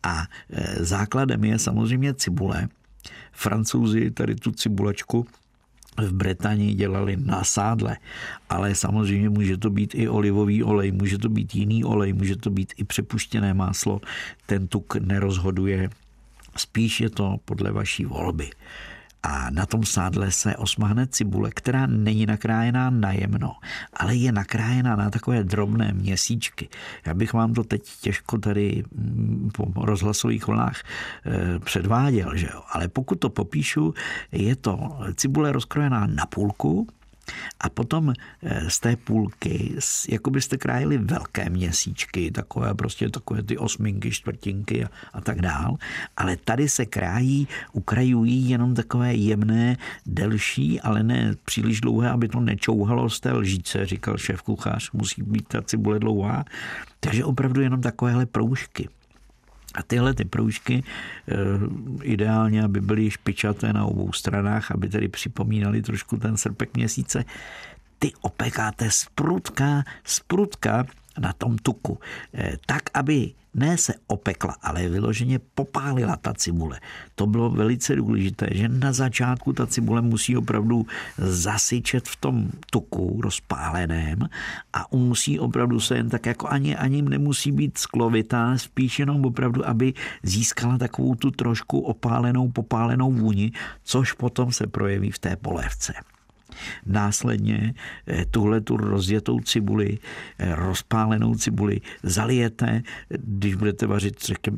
A 0.04 0.24
e, 0.50 0.86
základem 0.86 1.44
je 1.44 1.60
samozřejmě 1.60 2.14
cibule. 2.14 2.68
Francouzi 3.32 4.12
tady 4.12 4.36
tu 4.36 4.52
cibulečku 4.52 5.26
v 5.98 6.14
Británii 6.14 6.74
dělali 6.74 7.18
na 7.18 7.44
sádle, 7.44 7.98
ale 8.50 8.76
samozřejmě 8.76 9.30
může 9.30 9.58
to 9.58 9.70
být 9.70 9.96
i 9.96 10.10
olivový 10.10 10.64
olej, 10.64 10.92
může 10.92 11.18
to 11.18 11.30
být 11.30 11.56
jiný 11.56 11.84
olej, 11.84 12.14
může 12.14 12.36
to 12.36 12.50
být 12.50 12.74
i 12.78 12.84
přepuštěné 12.84 13.54
máslo. 13.54 14.02
Ten 14.46 14.68
tuk 14.68 14.96
nerozhoduje, 14.96 15.90
spíš 16.58 17.02
je 17.02 17.10
to 17.10 17.38
podle 17.46 17.72
vaší 17.72 18.06
volby 18.06 18.50
a 19.24 19.50
na 19.50 19.66
tom 19.66 19.84
sádle 19.84 20.32
se 20.32 20.56
osmahne 20.56 21.08
cibule, 21.08 21.50
která 21.50 21.88
není 21.88 22.26
nakrájená 22.26 22.90
najemno, 22.90 23.56
ale 23.94 24.16
je 24.16 24.32
nakrájená 24.32 24.96
na 24.96 25.10
takové 25.10 25.44
drobné 25.44 25.94
měsíčky. 25.94 26.70
Já 27.06 27.14
bych 27.14 27.34
vám 27.34 27.54
to 27.54 27.64
teď 27.64 27.82
těžko 28.02 28.38
tady 28.38 28.84
mm, 28.96 29.50
po 29.54 29.86
rozhlasových 29.86 30.48
vlnách 30.48 30.82
eh, 31.26 31.60
předváděl, 31.60 32.32
že 32.36 32.50
jo? 32.54 32.62
ale 32.72 32.88
pokud 32.88 33.16
to 33.16 33.30
popíšu, 33.30 33.94
je 34.32 34.56
to 34.56 35.00
cibule 35.16 35.52
rozkrojená 35.52 36.08
na 36.08 36.26
půlku, 36.26 36.88
a 37.60 37.70
potom 37.70 38.14
eh, 38.44 38.70
z 38.70 38.80
té 38.80 38.96
půlky, 38.96 39.76
jako 40.10 40.30
byste 40.30 40.58
krájeli 40.58 40.98
velké 40.98 41.50
měsíčky, 41.50 42.32
takové 42.32 42.74
prostě 42.74 43.10
takové 43.10 43.44
ty 43.44 43.58
osminky, 43.58 44.12
čtvrtinky 44.12 44.86
a, 44.86 44.90
a 45.14 45.22
tak 45.22 45.42
dál, 45.42 45.78
ale 46.18 46.38
tady 46.38 46.70
se 46.70 46.86
krájí, 46.86 47.48
ukrajují 47.74 48.50
jenom 48.50 48.76
takové 48.76 49.16
jemné, 49.16 49.78
delší, 50.06 50.82
ale 50.82 51.04
ne 51.04 51.36
příliš 51.46 51.82
dlouhé, 51.82 52.10
aby 52.10 52.28
to 52.28 52.40
nečouhalo 52.40 53.10
z 53.10 53.20
té 53.20 53.32
lžíce, 53.32 53.86
říkal 53.86 54.18
šéf 54.18 54.42
kuchař, 54.42 54.92
musí 54.92 55.24
být 55.24 55.48
ta 55.48 55.62
cibule 55.62 56.00
dlouhá, 56.00 56.46
takže 57.00 57.26
opravdu 57.26 57.62
jenom 57.62 57.82
takovéhle 57.82 58.26
proužky. 58.26 58.90
A 59.74 59.84
tyhle 59.84 60.14
ty 60.14 60.26
proužky 60.26 60.84
eh, 60.84 61.36
ideálně, 62.04 62.64
aby 62.64 62.82
byly 62.82 63.12
špičaté 63.12 63.74
na 63.74 63.86
obou 63.86 64.12
stranách, 64.12 64.72
aby 64.72 64.90
tedy 64.90 65.08
připomínali 65.08 65.82
trošku 65.82 66.18
ten 66.18 66.38
srpek 66.38 66.76
měsíce, 66.76 67.26
ty 68.00 68.12
opekáte 68.22 68.92
z 68.92 69.06
prutka, 69.16 69.84
z 70.04 70.20
prutka 70.20 70.86
na 71.20 71.34
tom 71.34 71.58
tuku. 71.58 72.00
Eh, 72.34 72.58
tak, 72.66 72.84
aby 72.94 73.32
ne 73.54 73.78
se 73.78 73.94
opekla, 74.08 74.56
ale 74.62 74.90
vyloženě 74.90 75.40
popálila 75.56 76.16
ta 76.16 76.34
cibule. 76.34 76.80
To 77.16 77.28
bylo 77.28 77.50
velice 77.50 77.96
důležité, 77.96 78.48
že 78.52 78.70
na 78.70 78.94
začátku 78.94 79.54
ta 79.54 79.68
cibule 79.68 80.02
musí 80.02 80.38
opravdu 80.38 80.86
zasyčet 81.18 82.08
v 82.08 82.16
tom 82.16 82.50
tuku 82.70 83.22
rozpáleném 83.22 84.30
a 84.74 84.86
musí 84.92 85.40
opravdu 85.40 85.80
se 85.80 85.98
jen 85.98 86.10
tak 86.10 86.26
jako 86.26 86.48
ani, 86.48 86.76
ani 86.76 87.02
nemusí 87.02 87.52
být 87.52 87.78
sklovitá, 87.78 88.58
spíš 88.58 89.00
jenom 89.00 89.26
opravdu, 89.26 89.68
aby 89.68 89.94
získala 90.24 90.78
takovou 90.78 91.16
tu 91.16 91.32
trošku 91.32 91.80
opálenou, 91.80 92.52
popálenou 92.52 93.12
vůni, 93.12 93.52
což 93.84 94.14
potom 94.14 94.52
se 94.52 94.68
projeví 94.68 95.12
v 95.12 95.20
té 95.20 95.36
polévce. 95.36 95.94
Následně 96.86 97.74
eh, 98.08 98.26
tuhle 98.26 98.62
tu 98.62 98.78
rozjetou 98.78 99.40
cibuli, 99.40 99.98
eh, 100.40 100.56
rozpálenou 100.56 101.36
cibuli 101.36 101.82
zalijete, 102.04 102.84
když 103.10 103.56
budete 103.56 103.88
vařit, 103.88 104.16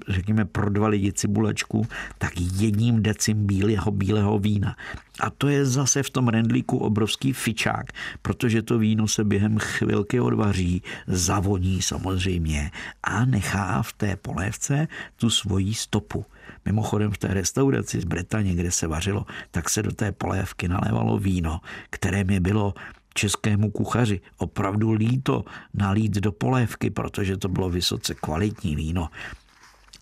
řekněme, 0.07 0.45
pro 0.45 0.69
dva 0.69 0.87
lidi 0.87 1.13
cibulačku, 1.13 1.87
tak 2.17 2.33
jedním 2.59 3.03
decim 3.03 3.45
bílého, 3.45 3.91
bílého 3.91 4.39
vína. 4.39 4.75
A 5.19 5.29
to 5.29 5.47
je 5.47 5.65
zase 5.65 6.03
v 6.03 6.09
tom 6.09 6.27
rendlíku 6.27 6.77
obrovský 6.77 7.33
fičák, 7.33 7.85
protože 8.21 8.61
to 8.61 8.77
víno 8.77 9.07
se 9.07 9.23
během 9.23 9.57
chvilky 9.59 10.19
odvaří, 10.19 10.81
zavoní 11.07 11.81
samozřejmě 11.81 12.71
a 13.03 13.25
nechá 13.25 13.81
v 13.81 13.93
té 13.93 14.15
polévce 14.15 14.87
tu 15.15 15.29
svoji 15.29 15.73
stopu. 15.73 16.25
Mimochodem 16.65 17.11
v 17.11 17.17
té 17.17 17.27
restauraci 17.27 18.01
z 18.01 18.05
Bretaně, 18.05 18.55
kde 18.55 18.71
se 18.71 18.87
vařilo, 18.87 19.25
tak 19.51 19.69
se 19.69 19.83
do 19.83 19.91
té 19.91 20.11
polévky 20.11 20.67
nalévalo 20.67 21.17
víno, 21.17 21.61
které 21.89 22.23
mi 22.23 22.39
bylo 22.39 22.73
českému 23.13 23.71
kuchaři 23.71 24.21
opravdu 24.37 24.91
líto 24.91 25.45
nalít 25.73 26.11
do 26.11 26.31
polévky, 26.31 26.89
protože 26.89 27.37
to 27.37 27.49
bylo 27.49 27.69
vysoce 27.69 28.13
kvalitní 28.13 28.75
víno. 28.75 29.09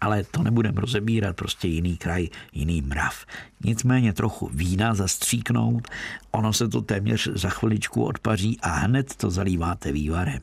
Ale 0.01 0.23
to 0.23 0.43
nebudeme 0.43 0.81
rozebírat, 0.81 1.35
prostě 1.35 1.67
jiný 1.67 1.97
kraj, 1.97 2.27
jiný 2.53 2.81
mrav. 2.81 3.25
Nicméně 3.63 4.13
trochu 4.13 4.49
vína 4.53 4.93
zastříknout, 4.93 5.87
ono 6.31 6.53
se 6.53 6.67
to 6.67 6.81
téměř 6.81 7.29
za 7.33 7.49
chviličku 7.49 8.03
odpaří 8.03 8.59
a 8.61 8.69
hned 8.69 9.15
to 9.15 9.29
zalíváte 9.29 9.91
vývarem. 9.91 10.39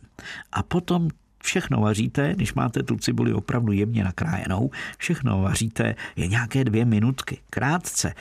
A 0.52 0.62
potom 0.62 1.08
všechno 1.48 1.80
vaříte, 1.80 2.34
když 2.34 2.54
máte 2.54 2.82
tu 2.82 2.96
cibuli 2.96 3.32
opravdu 3.32 3.72
jemně 3.72 4.04
nakrájenou, 4.04 4.70
všechno 4.98 5.42
vaříte 5.42 5.94
je 6.16 6.26
nějaké 6.28 6.64
dvě 6.64 6.84
minutky, 6.84 7.38
krátce. 7.50 8.14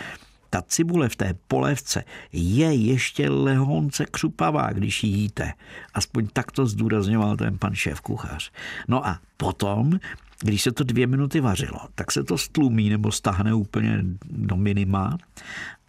Ta 0.49 0.61
cibule 0.61 1.09
v 1.09 1.15
té 1.15 1.33
polévce 1.47 2.03
je 2.31 2.73
ještě 2.73 3.29
lehonce 3.29 4.05
křupavá, 4.05 4.71
když 4.71 5.03
ji 5.03 5.09
jíte. 5.09 5.53
Aspoň 5.93 6.27
tak 6.33 6.51
to 6.51 6.65
zdůrazňoval 6.65 7.37
ten 7.37 7.57
pan 7.57 7.75
šéf 7.75 8.01
kuchař. 8.01 8.51
No 8.87 9.07
a 9.07 9.19
potom, 9.37 9.99
když 10.39 10.61
se 10.61 10.71
to 10.71 10.83
dvě 10.83 11.07
minuty 11.07 11.39
vařilo, 11.39 11.79
tak 11.95 12.11
se 12.11 12.23
to 12.23 12.37
stlumí 12.37 12.89
nebo 12.89 13.11
stahne 13.11 13.53
úplně 13.53 13.99
do 14.25 14.55
minima 14.55 15.17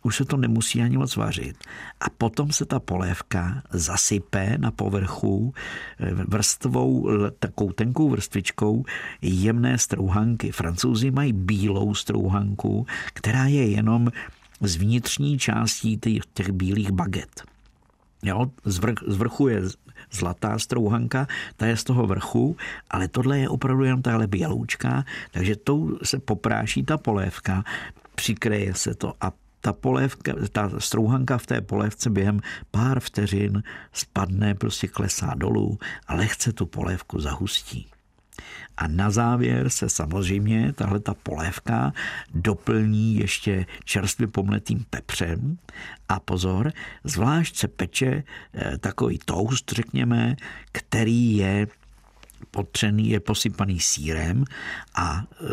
už 0.03 0.17
se 0.17 0.25
to 0.25 0.37
nemusí 0.37 0.83
ani 0.83 0.97
moc 0.97 1.17
vařit. 1.17 1.57
A 2.01 2.11
potom 2.11 2.53
se 2.53 2.65
ta 2.65 2.81
polévka 2.81 3.63
zasype 3.71 4.59
na 4.59 4.71
povrchu 4.71 5.55
eh, 6.01 6.15
vrstvou, 6.15 7.09
takovou 7.39 7.73
tenkou 7.73 8.11
vrstvičkou 8.11 8.85
jemné 9.23 9.79
strouhanky. 9.79 10.53
Francouzi 10.53 11.11
mají 11.11 11.33
bílou 11.33 11.95
strouhanku, 11.95 12.87
která 13.15 13.47
je 13.47 13.71
jenom 13.71 14.09
z 14.61 14.77
vnitřní 14.77 15.39
částí 15.39 15.97
těch, 15.97 16.23
těch 16.35 16.53
bílých 16.53 16.91
baget. 16.91 17.43
Jo, 18.23 18.51
z, 18.65 18.79
vrch, 18.79 18.99
z 19.07 19.17
vrchu 19.17 19.49
je 19.49 19.63
zlatá 20.11 20.59
strouhanka, 20.59 21.27
ta 21.57 21.67
je 21.67 21.77
z 21.77 21.85
toho 21.85 22.07
vrchu, 22.07 22.57
ale 22.91 23.09
tohle 23.09 23.39
je 23.39 23.49
opravdu 23.49 23.85
jenom 23.85 24.03
tahle 24.03 24.27
běloučka, 24.27 25.05
takže 25.31 25.57
tou 25.57 25.99
se 26.03 26.19
popráší 26.19 26.83
ta 26.83 26.99
polévka, 26.99 27.65
přikryje 28.15 28.75
se 28.75 28.95
to 28.95 29.15
a 29.21 29.33
ta, 29.61 29.73
polévka, 29.73 30.33
ta 30.53 30.71
strouhanka 30.79 31.39
v 31.39 31.47
té 31.47 31.61
polévce 31.61 32.11
během 32.11 32.41
pár 32.71 33.01
vteřin 33.01 33.63
spadne, 33.93 34.55
prostě 34.55 34.89
klesá 34.89 35.35
dolů 35.37 35.79
a 36.07 36.15
lehce 36.15 36.53
tu 36.53 36.67
polévku 36.67 37.21
zahustí. 37.21 37.87
A 38.77 38.89
na 38.89 39.11
závěr 39.11 39.71
se 39.71 39.89
samozřejmě 39.89 40.73
tahle 40.73 41.01
ta 41.01 41.15
polévka 41.15 41.93
doplní 42.35 43.17
ještě 43.17 43.67
čerstvě 43.85 44.29
pomletým 44.29 44.85
pepřem. 44.91 45.59
A 46.09 46.21
pozor, 46.21 46.73
zvlášť 47.05 47.57
se 47.57 47.69
peče 47.69 48.23
eh, 48.55 48.79
takový 48.79 49.19
toast, 49.25 49.73
řekněme, 49.73 50.37
který 50.73 51.37
je 51.37 51.67
potřený, 52.51 53.11
je 53.11 53.21
posypaný 53.21 53.81
sírem 53.81 54.45
a 54.95 55.23
e, 55.23 55.45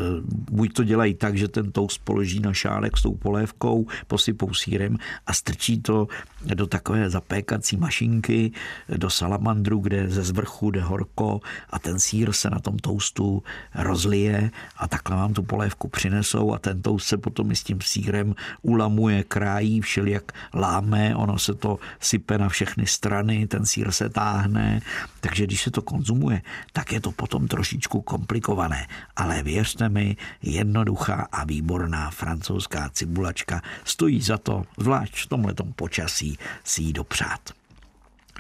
buď 0.52 0.74
to 0.74 0.84
dělají 0.84 1.14
tak, 1.14 1.38
že 1.38 1.48
ten 1.48 1.72
toast 1.72 2.02
položí 2.04 2.40
na 2.40 2.54
šálek 2.54 2.98
s 2.98 3.02
tou 3.02 3.14
polévkou, 3.14 3.88
posypou 4.08 4.54
sírem 4.54 4.98
a 5.28 5.34
strčí 5.34 5.82
to 5.82 6.08
do 6.54 6.68
takové 6.68 7.10
zapékací 7.10 7.78
mašinky, 7.78 8.52
do 8.98 9.10
salamandru, 9.10 9.80
kde 9.80 10.10
ze 10.10 10.24
zvrchu 10.24 10.72
jde 10.72 10.82
horko 10.82 11.42
a 11.70 11.80
ten 11.80 12.00
sír 12.00 12.34
se 12.34 12.50
na 12.50 12.60
tom 12.60 12.78
toustu 12.78 13.44
rozlije 13.76 14.52
a 14.78 14.88
takhle 14.88 15.16
vám 15.16 15.34
tu 15.34 15.44
polévku 15.44 15.88
přinesou 15.88 16.54
a 16.54 16.60
ten 16.60 16.82
toast 16.82 17.08
se 17.08 17.18
potom 17.18 17.52
i 17.52 17.56
s 17.56 17.64
tím 17.64 17.82
sírem 17.82 18.36
ulamuje, 18.62 19.24
krájí, 19.24 19.82
všelijak 19.82 20.32
láme, 20.54 21.16
ono 21.16 21.40
se 21.40 21.54
to 21.54 21.80
sype 22.00 22.38
na 22.38 22.50
všechny 22.50 22.88
strany, 22.88 23.48
ten 23.48 23.66
sír 23.66 23.92
se 23.92 24.10
táhne, 24.10 24.82
takže 25.22 25.44
když 25.44 25.62
se 25.62 25.72
to 25.72 25.82
konzumuje, 25.82 26.42
tak 26.74 26.92
je 26.92 27.02
to 27.02 27.12
potom 27.12 27.48
trošičku 27.48 28.02
komplikované. 28.02 28.88
Ale 29.16 29.44
věřte 29.44 29.90
mi, 29.90 30.18
jednoduchá 30.42 31.28
a 31.32 31.46
výborná 31.46 32.10
francouzská 32.10 32.90
cibulačka 32.90 33.62
stojí 33.84 34.22
za 34.22 34.38
to, 34.38 34.64
zvlášť 34.78 35.26
v 35.26 35.28
tomhletom 35.28 35.74
počasí, 35.74 36.35
si 36.64 36.82
ji 36.82 36.94
dopřát. 36.94 37.54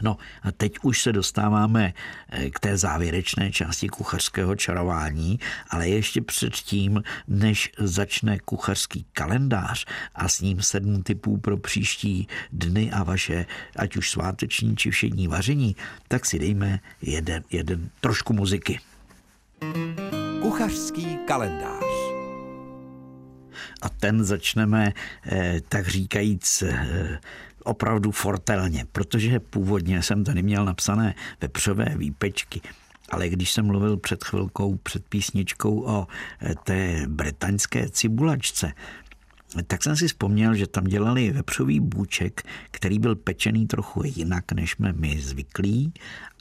No 0.01 0.17
a 0.43 0.51
teď 0.51 0.73
už 0.81 1.01
se 1.01 1.13
dostáváme 1.13 1.93
eh, 2.29 2.49
k 2.49 2.59
té 2.59 2.77
závěrečné 2.77 3.51
části 3.51 3.89
kuchařského 3.89 4.55
čarování, 4.55 5.39
ale 5.69 5.89
ještě 5.89 6.21
předtím, 6.21 7.03
než 7.27 7.71
začne 7.77 8.39
kuchařský 8.39 9.05
kalendář 9.13 9.85
a 10.15 10.29
s 10.29 10.41
ním 10.41 10.61
sedm 10.61 11.03
typů 11.03 11.37
pro 11.37 11.57
příští 11.57 12.27
dny 12.51 12.91
a 12.91 13.03
vaše, 13.03 13.45
ať 13.75 13.97
už 13.97 14.11
sváteční 14.11 14.75
či 14.75 14.91
všední 14.91 15.27
vaření, 15.27 15.75
tak 16.07 16.25
si 16.25 16.39
dejme 16.39 16.79
jeden, 17.01 17.43
jeden 17.51 17.89
trošku 18.01 18.33
muziky. 18.33 18.79
Kuchařský 20.41 21.17
kalendář. 21.27 21.83
A 23.81 23.89
ten 23.89 24.23
začneme, 24.23 24.93
eh, 25.25 25.61
tak 25.69 25.87
říkajíc, 25.87 26.61
eh, 26.61 27.19
opravdu 27.65 28.11
fortelně, 28.11 28.85
protože 28.91 29.39
původně 29.39 30.01
jsem 30.03 30.23
tady 30.23 30.43
měl 30.43 30.65
napsané 30.65 31.15
vepřové 31.41 31.85
výpečky. 31.97 32.61
Ale 33.09 33.29
když 33.29 33.51
jsem 33.51 33.65
mluvil 33.65 33.97
před 33.97 34.23
chvilkou, 34.23 34.75
před 34.75 35.05
písničkou 35.09 35.83
o 35.85 36.07
eh, 36.41 36.55
té 36.63 37.05
bretaňské 37.07 37.89
cibulačce, 37.89 38.73
tak 39.63 39.83
jsem 39.83 39.95
si 39.95 40.07
vzpomněl, 40.07 40.55
že 40.55 40.67
tam 40.67 40.83
dělali 40.83 41.31
vepřový 41.31 41.79
bůček, 41.79 42.43
který 42.71 42.99
byl 42.99 43.15
pečený 43.15 43.67
trochu 43.67 44.01
jinak, 44.05 44.51
než 44.51 44.71
jsme 44.71 44.93
my 44.93 45.21
zvyklí. 45.21 45.93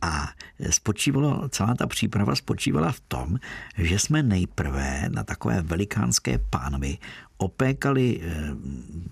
A 0.03 0.29
spočívalo, 0.71 1.49
celá 1.49 1.75
ta 1.75 1.87
příprava 1.87 2.35
spočívala 2.35 2.93
v 2.93 3.01
tom, 3.01 3.39
že 3.79 3.99
jsme 3.99 4.23
nejprve 4.23 5.09
na 5.09 5.25
takové 5.25 5.63
velikánské 5.63 6.39
pánvi 6.39 6.99
opékali, 7.37 8.21
eh, 8.23 8.51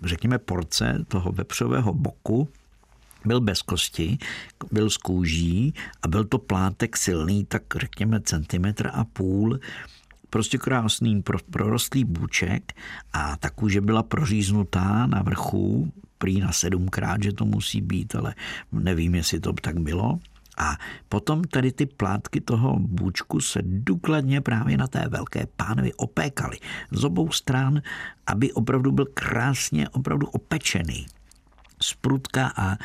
řekněme, 0.02 0.38
porce 0.38 1.04
toho 1.08 1.32
vepřového 1.32 1.94
boku, 1.94 2.48
byl 3.24 3.40
bez 3.40 3.62
kosti, 3.62 4.18
byl 4.72 4.90
z 4.90 4.96
kůží 4.96 5.74
a 6.02 6.08
byl 6.08 6.24
to 6.24 6.38
plátek 6.38 6.96
silný, 6.96 7.44
tak 7.44 7.62
řekněme 7.76 8.20
centimetr 8.20 8.90
a 8.92 9.04
půl, 9.04 9.58
prostě 10.33 10.59
krásný 10.59 11.23
prorostlý 11.51 12.05
bůček 12.05 12.73
a 13.12 13.37
ta 13.37 13.51
kůže 13.51 13.81
byla 13.81 14.03
proříznutá 14.03 15.07
na 15.07 15.23
vrchu, 15.23 15.92
prý 16.18 16.40
na 16.40 16.53
sedmkrát, 16.53 17.23
že 17.23 17.33
to 17.33 17.45
musí 17.45 17.81
být, 17.81 18.14
ale 18.14 18.35
nevím, 18.73 19.14
jestli 19.14 19.40
to 19.40 19.53
tak 19.53 19.81
bylo. 19.81 20.18
A 20.59 20.77
potom 21.09 21.45
tady 21.45 21.73
ty 21.73 21.87
plátky 21.87 22.40
toho 22.40 22.77
bůčku 22.79 23.40
se 23.40 23.61
důkladně 23.64 24.40
právě 24.40 24.77
na 24.77 24.87
té 24.87 25.09
velké 25.09 25.47
pánvi 25.57 25.92
opékaly 25.95 26.59
z 26.90 27.05
obou 27.05 27.31
stran, 27.33 27.83
aby 28.27 28.53
opravdu 28.53 28.92
byl 28.92 29.07
krásně 29.14 29.88
opravdu 29.88 30.27
opečený 30.27 31.07
sprutka 31.83 32.53
a 32.57 32.73
e, 32.73 32.77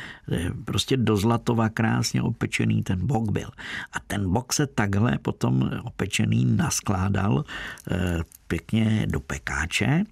prostě 0.64 0.96
do 0.96 1.16
zlatova 1.16 1.68
krásně 1.68 2.22
opečený 2.22 2.82
ten 2.82 3.06
bok 3.06 3.30
byl. 3.30 3.50
A 3.92 4.00
ten 4.06 4.32
bok 4.32 4.52
se 4.52 4.66
takhle 4.66 5.18
potom 5.18 5.70
opečený 5.84 6.44
naskládal 6.44 7.44
e, 7.90 8.20
pěkně 8.48 9.06
do 9.10 9.20
pekáče 9.20 10.04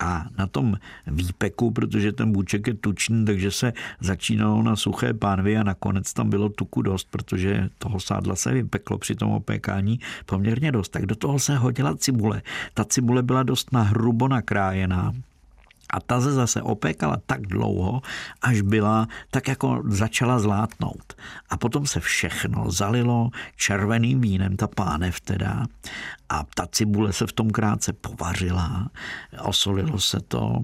A 0.00 0.26
na 0.38 0.46
tom 0.46 0.76
výpeku, 1.06 1.70
protože 1.70 2.12
ten 2.12 2.32
bůček 2.32 2.66
je 2.66 2.74
tučný, 2.74 3.24
takže 3.24 3.50
se 3.50 3.72
začínalo 4.00 4.62
na 4.62 4.76
suché 4.76 5.14
pánvy 5.14 5.56
a 5.56 5.62
nakonec 5.62 6.12
tam 6.12 6.30
bylo 6.30 6.48
tuku 6.48 6.82
dost, 6.82 7.08
protože 7.10 7.68
toho 7.78 8.00
sádla 8.00 8.36
se 8.36 8.52
vypeklo 8.52 8.98
při 8.98 9.14
tom 9.14 9.30
opékání 9.30 10.00
poměrně 10.26 10.72
dost. 10.72 10.88
Tak 10.88 11.06
do 11.06 11.14
toho 11.14 11.38
se 11.38 11.56
hodila 11.56 11.96
cibule. 11.96 12.42
Ta 12.74 12.84
cibule 12.84 13.22
byla 13.22 13.42
dost 13.42 13.72
nahrubo 13.72 14.28
nakrájená 14.28 15.12
a 15.90 16.00
ta 16.00 16.20
se 16.20 16.32
zase 16.32 16.62
opékala 16.62 17.16
tak 17.26 17.40
dlouho, 17.40 18.02
až 18.42 18.60
byla 18.60 19.08
tak 19.30 19.48
jako 19.48 19.82
začala 19.88 20.38
zlátnout. 20.38 21.14
A 21.50 21.56
potom 21.56 21.86
se 21.86 22.00
všechno 22.00 22.70
zalilo 22.70 23.30
červeným 23.56 24.20
vínem, 24.20 24.56
ta 24.56 24.66
pánev 24.66 25.20
teda. 25.20 25.66
A 26.28 26.44
ta 26.54 26.66
cibule 26.66 27.12
se 27.12 27.26
v 27.26 27.32
tom 27.32 27.50
krátce 27.50 27.92
povařila, 27.92 28.90
osolilo 29.40 30.00
se 30.00 30.20
to 30.20 30.56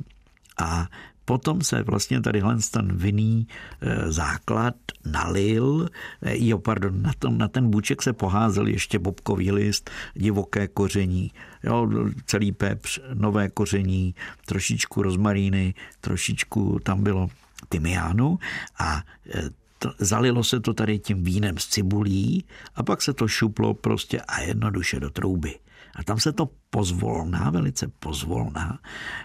a 0.58 0.86
Potom 1.24 1.62
se 1.62 1.82
vlastně 1.82 2.20
tady 2.20 2.42
ten 2.72 2.96
vinný 2.96 3.46
e, 3.80 4.12
základ 4.12 4.74
nalil, 5.06 5.88
e, 6.22 6.46
jo, 6.46 6.58
pardon, 6.58 7.02
na, 7.02 7.12
tom, 7.18 7.38
na 7.38 7.48
ten 7.48 7.70
buček 7.70 8.02
se 8.02 8.12
poházel 8.12 8.66
ještě 8.66 8.98
bobkový 8.98 9.52
list, 9.52 9.90
divoké 10.14 10.68
koření, 10.68 11.30
jo, 11.62 11.88
celý 12.26 12.52
pepř, 12.52 13.00
nové 13.14 13.48
koření, 13.48 14.14
trošičku 14.46 15.02
rozmaríny, 15.02 15.74
trošičku 16.00 16.78
tam 16.82 17.02
bylo 17.02 17.28
tymiánu 17.68 18.38
a 18.78 19.02
e, 19.34 19.50
to, 19.78 19.92
zalilo 19.98 20.44
se 20.44 20.60
to 20.60 20.74
tady 20.74 20.98
tím 20.98 21.24
vínem 21.24 21.58
s 21.58 21.66
cibulí 21.66 22.44
a 22.74 22.82
pak 22.82 23.02
se 23.02 23.12
to 23.12 23.28
šuplo 23.28 23.74
prostě 23.74 24.20
a 24.20 24.40
jednoduše 24.40 25.00
do 25.00 25.10
trouby. 25.10 25.54
A 25.96 26.02
tam 26.04 26.20
se 26.20 26.32
to 26.32 26.50
pozvolná, 26.70 27.50
velice 27.50 27.88
pozvolná, 27.88 28.78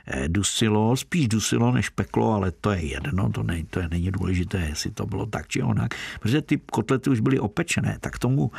eh, 0.07 0.27
dusilo, 0.29 0.97
spíš 0.97 1.27
dusilo 1.27 1.71
než 1.71 1.89
peklo, 1.89 2.33
ale 2.33 2.51
to 2.51 2.71
je 2.71 2.85
jedno, 2.85 3.29
to, 3.29 3.43
ne, 3.43 3.63
to 3.69 3.79
je, 3.79 3.87
není 3.89 4.11
důležité, 4.11 4.59
jestli 4.59 4.91
to 4.91 5.05
bylo 5.05 5.25
tak 5.25 5.47
či 5.47 5.63
onak, 5.63 5.95
protože 6.19 6.41
ty 6.41 6.57
kotlety 6.57 7.09
už 7.09 7.19
byly 7.19 7.39
opečené, 7.39 7.97
tak 7.99 8.19
tomu, 8.19 8.51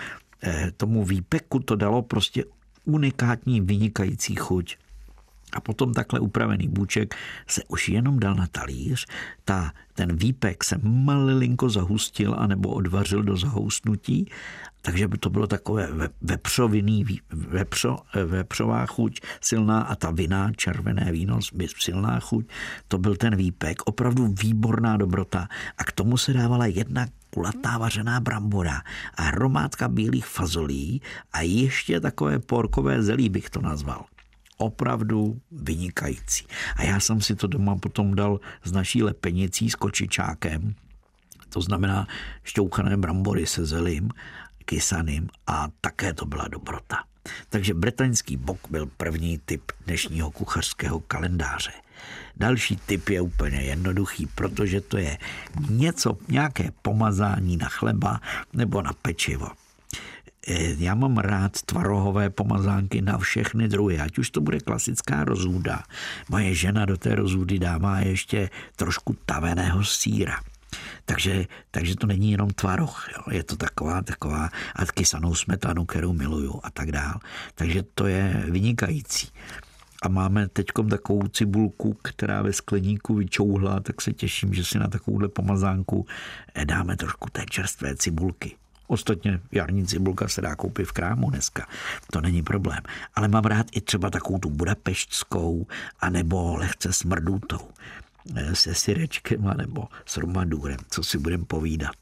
eh, 0.42 0.70
tomu 0.76 1.04
výpeku 1.04 1.58
to 1.58 1.76
dalo 1.76 2.02
prostě 2.02 2.44
unikátní, 2.84 3.60
vynikající 3.60 4.34
chuť. 4.34 4.76
A 5.52 5.60
potom 5.60 5.94
takhle 5.94 6.20
upravený 6.20 6.68
bůček 6.68 7.14
se 7.46 7.62
už 7.68 7.88
jenom 7.88 8.18
dal 8.18 8.34
na 8.34 8.46
talíř, 8.46 9.06
ta, 9.44 9.72
ten 9.94 10.16
výpek 10.16 10.64
se 10.64 10.80
malilinko 10.82 11.68
zahustil 11.68 12.34
anebo 12.38 12.68
odvařil 12.68 13.22
do 13.22 13.36
zahoustnutí, 13.36 14.26
takže 14.82 15.08
by 15.08 15.18
to 15.18 15.30
bylo 15.30 15.46
takové 15.46 15.88
vepřoviný, 16.22 17.04
vepřo, 17.32 17.98
vepřová 18.26 18.86
chuť 18.86 19.20
silná 19.40 19.80
a 19.80 19.94
ta 19.94 20.10
vina, 20.10 20.52
červené 20.56 21.12
víno, 21.12 21.38
silná 21.78 22.20
chuť, 22.20 22.48
to 22.88 22.98
byl 22.98 23.16
ten 23.16 23.36
výpek, 23.36 23.82
opravdu 23.84 24.34
výborná 24.42 24.96
dobrota. 24.96 25.48
A 25.78 25.84
k 25.84 25.92
tomu 25.92 26.16
se 26.16 26.32
dávala 26.32 26.66
jedna 26.66 27.06
kulatá 27.30 27.78
vařená 27.78 28.20
brambora 28.20 28.82
a 29.14 29.22
hromádka 29.22 29.88
bílých 29.88 30.26
fazolí 30.26 31.02
a 31.32 31.40
ještě 31.40 32.00
takové 32.00 32.38
porkové 32.38 33.02
zelí 33.02 33.28
bych 33.28 33.50
to 33.50 33.60
nazval 33.60 34.04
opravdu 34.60 35.40
vynikající. 35.52 36.46
A 36.76 36.82
já 36.82 37.00
jsem 37.00 37.20
si 37.20 37.36
to 37.36 37.46
doma 37.46 37.76
potom 37.76 38.14
dal 38.14 38.40
s 38.64 38.72
naší 38.72 39.02
lepenicí 39.02 39.70
s 39.70 39.74
kočičákem, 39.74 40.74
to 41.48 41.60
znamená 41.60 42.06
šťouchané 42.44 42.96
brambory 42.96 43.46
se 43.46 43.66
zelím, 43.66 44.10
kysaným 44.64 45.28
a 45.46 45.68
také 45.80 46.14
to 46.14 46.26
byla 46.26 46.48
dobrota. 46.48 46.96
Takže 47.48 47.74
bretaňský 47.74 48.36
bok 48.36 48.58
byl 48.70 48.86
první 48.96 49.38
typ 49.38 49.72
dnešního 49.86 50.30
kuchařského 50.30 51.00
kalendáře. 51.00 51.72
Další 52.36 52.76
typ 52.76 53.08
je 53.08 53.20
úplně 53.20 53.60
jednoduchý, 53.60 54.26
protože 54.26 54.80
to 54.80 54.98
je 54.98 55.18
něco, 55.68 56.18
nějaké 56.28 56.70
pomazání 56.82 57.56
na 57.56 57.68
chleba 57.68 58.20
nebo 58.52 58.82
na 58.82 58.92
pečivo. 58.92 59.48
Eh, 60.48 60.74
já 60.78 60.94
mám 60.94 61.18
rád 61.18 61.62
tvarohové 61.62 62.30
pomazánky 62.30 63.02
na 63.02 63.18
všechny 63.18 63.68
druhy, 63.68 63.98
ať 63.98 64.18
už 64.18 64.30
to 64.30 64.40
bude 64.40 64.60
klasická 64.60 65.24
rozůda. 65.24 65.82
Moje 66.28 66.54
žena 66.54 66.84
do 66.84 66.96
té 66.96 67.14
rozůdy 67.14 67.58
dává 67.58 67.98
ještě 67.98 68.50
trošku 68.76 69.16
taveného 69.26 69.84
síra. 69.84 70.40
Takže, 71.04 71.46
takže 71.70 71.96
to 71.96 72.06
není 72.06 72.30
jenom 72.30 72.50
tvaroh, 72.50 73.08
jo. 73.12 73.22
je 73.30 73.42
to 73.42 73.56
taková, 73.56 74.02
taková 74.02 74.50
a 74.74 74.86
kysanou 74.86 75.34
smetanu, 75.34 75.84
kterou 75.84 76.12
miluju 76.12 76.60
a 76.62 76.70
tak 76.70 76.92
dál. 76.92 77.20
Takže 77.54 77.82
to 77.94 78.06
je 78.06 78.44
vynikající. 78.50 79.28
A 80.02 80.08
máme 80.08 80.48
teď 80.48 80.66
takovou 80.90 81.28
cibulku, 81.28 81.98
která 82.02 82.42
ve 82.42 82.52
skleníku 82.52 83.14
vyčouhla, 83.14 83.80
tak 83.80 84.00
se 84.00 84.12
těším, 84.12 84.54
že 84.54 84.64
si 84.64 84.78
na 84.78 84.88
takovouhle 84.88 85.28
pomazánku 85.28 86.06
dáme 86.64 86.96
trošku 86.96 87.28
té 87.32 87.44
čerstvé 87.50 87.96
cibulky. 87.96 88.56
Ostatně 88.90 89.40
jarní 89.52 89.86
cibulka 89.86 90.28
se 90.28 90.40
dá 90.40 90.56
koupit 90.56 90.84
v 90.84 90.92
krámu 90.92 91.30
dneska, 91.30 91.66
to 92.12 92.20
není 92.20 92.42
problém. 92.42 92.80
Ale 93.14 93.28
mám 93.28 93.44
rád 93.44 93.66
i 93.72 93.80
třeba 93.80 94.10
takovou 94.10 94.38
tu 94.38 94.50
budapeštskou, 94.50 95.66
anebo 96.00 96.56
lehce 96.56 96.92
smrdutou 96.92 97.68
eh, 98.36 98.54
se 98.54 98.74
syrečkem 98.74 99.54
nebo 99.56 99.88
s 100.06 100.16
romadůrem, 100.16 100.76
co 100.90 101.02
si 101.02 101.18
budeme 101.18 101.44
povídat. 101.44 101.96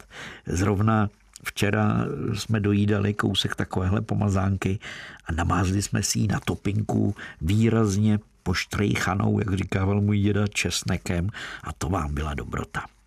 Zrovna 0.46 1.09
Včera 1.44 2.05
jsme 2.35 2.61
dojídali 2.61 3.14
kousek 3.14 3.55
takovéhle 3.55 4.01
pomazánky 4.01 4.79
a 5.24 5.33
namázli 5.33 5.83
jsme 5.83 6.03
si 6.03 6.18
ji 6.18 6.29
na 6.29 6.40
topinku 6.40 7.14
výrazně 7.40 8.18
poštrejchanou, 8.42 9.38
jak 9.38 9.55
říkával 9.55 10.01
můj 10.01 10.18
děda, 10.20 10.46
česnekem 10.46 11.31
a 11.64 11.72
to 11.72 11.88
vám 11.88 12.14
byla 12.14 12.35
dobrota. 12.35 12.97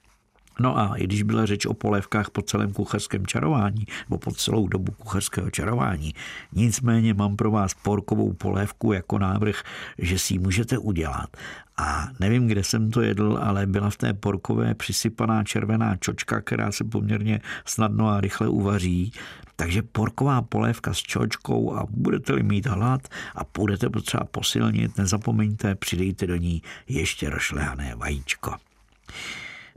No 0.59 0.77
a 0.77 0.95
i 0.95 1.03
když 1.03 1.23
byla 1.23 1.45
řeč 1.45 1.65
o 1.65 1.73
polévkách 1.73 2.29
po 2.29 2.41
celém 2.41 2.73
kuchařském 2.73 3.27
čarování, 3.27 3.85
nebo 4.09 4.17
po 4.17 4.31
celou 4.31 4.67
dobu 4.67 4.91
kuchařského 4.91 5.49
čarování, 5.49 6.13
nicméně 6.53 7.13
mám 7.13 7.35
pro 7.35 7.51
vás 7.51 7.73
porkovou 7.73 8.33
polévku 8.33 8.93
jako 8.93 9.19
návrh, 9.19 9.63
že 9.97 10.19
si 10.19 10.33
ji 10.33 10.39
můžete 10.39 10.77
udělat. 10.77 11.37
A 11.77 12.07
nevím, 12.19 12.47
kde 12.47 12.63
jsem 12.63 12.91
to 12.91 13.01
jedl, 13.01 13.39
ale 13.41 13.65
byla 13.65 13.89
v 13.89 13.97
té 13.97 14.13
porkové 14.13 14.75
přisypaná 14.75 15.43
červená 15.43 15.95
čočka, 15.95 16.41
která 16.41 16.71
se 16.71 16.83
poměrně 16.83 17.41
snadno 17.65 18.09
a 18.09 18.21
rychle 18.21 18.47
uvaří. 18.47 19.13
Takže 19.55 19.81
porková 19.81 20.41
polévka 20.41 20.93
s 20.93 20.97
čočkou 20.97 21.73
a 21.75 21.85
budete-li 21.89 22.43
mít 22.43 22.65
hlad 22.65 23.07
a 23.35 23.41
budete 23.57 23.89
potřeba 23.89 24.23
posilnit, 24.23 24.97
nezapomeňte, 24.97 25.75
přidejte 25.75 26.27
do 26.27 26.35
ní 26.35 26.61
ještě 26.87 27.29
rošlehané 27.29 27.95
vajíčko. 27.95 28.55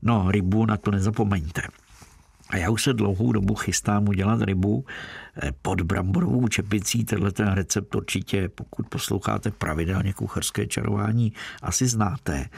No, 0.05 0.31
rybu 0.31 0.67
na 0.67 0.77
to 0.77 0.91
nezapomeňte. 0.91 1.63
A 2.51 2.57
já 2.57 2.71
už 2.71 2.83
se 2.83 2.93
dlouhou 2.93 3.33
dobu 3.33 3.55
chystám 3.55 4.09
udělat 4.09 4.43
rybu 4.43 4.85
eh, 5.43 5.53
pod 5.63 5.81
bramborovou 5.81 6.49
čepicí. 6.49 7.05
Tenhle 7.05 7.33
ten 7.33 7.49
recept 7.49 7.95
určitě, 7.95 8.49
pokud 8.49 8.89
posloucháte 8.89 9.51
pravidelně 9.51 10.13
kucharské 10.13 10.67
čarování, 10.67 11.33
asi 11.63 11.87
znáte. 11.87 12.49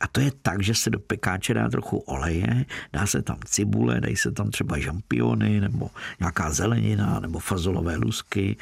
A 0.00 0.06
to 0.08 0.20
je 0.20 0.30
tak, 0.42 0.62
že 0.62 0.74
se 0.74 0.90
do 0.90 0.98
pekáče 0.98 1.54
dá 1.54 1.68
trochu 1.68 1.98
oleje, 1.98 2.64
dá 2.92 3.06
se 3.06 3.22
tam 3.22 3.36
cibule, 3.44 4.00
dají 4.00 4.16
se 4.16 4.32
tam 4.32 4.50
třeba 4.50 4.78
žampiony 4.78 5.60
nebo 5.60 5.90
nějaká 6.20 6.50
zelenina 6.50 7.20
nebo 7.20 7.38
fazolové 7.38 7.96
lusky. 7.96 8.56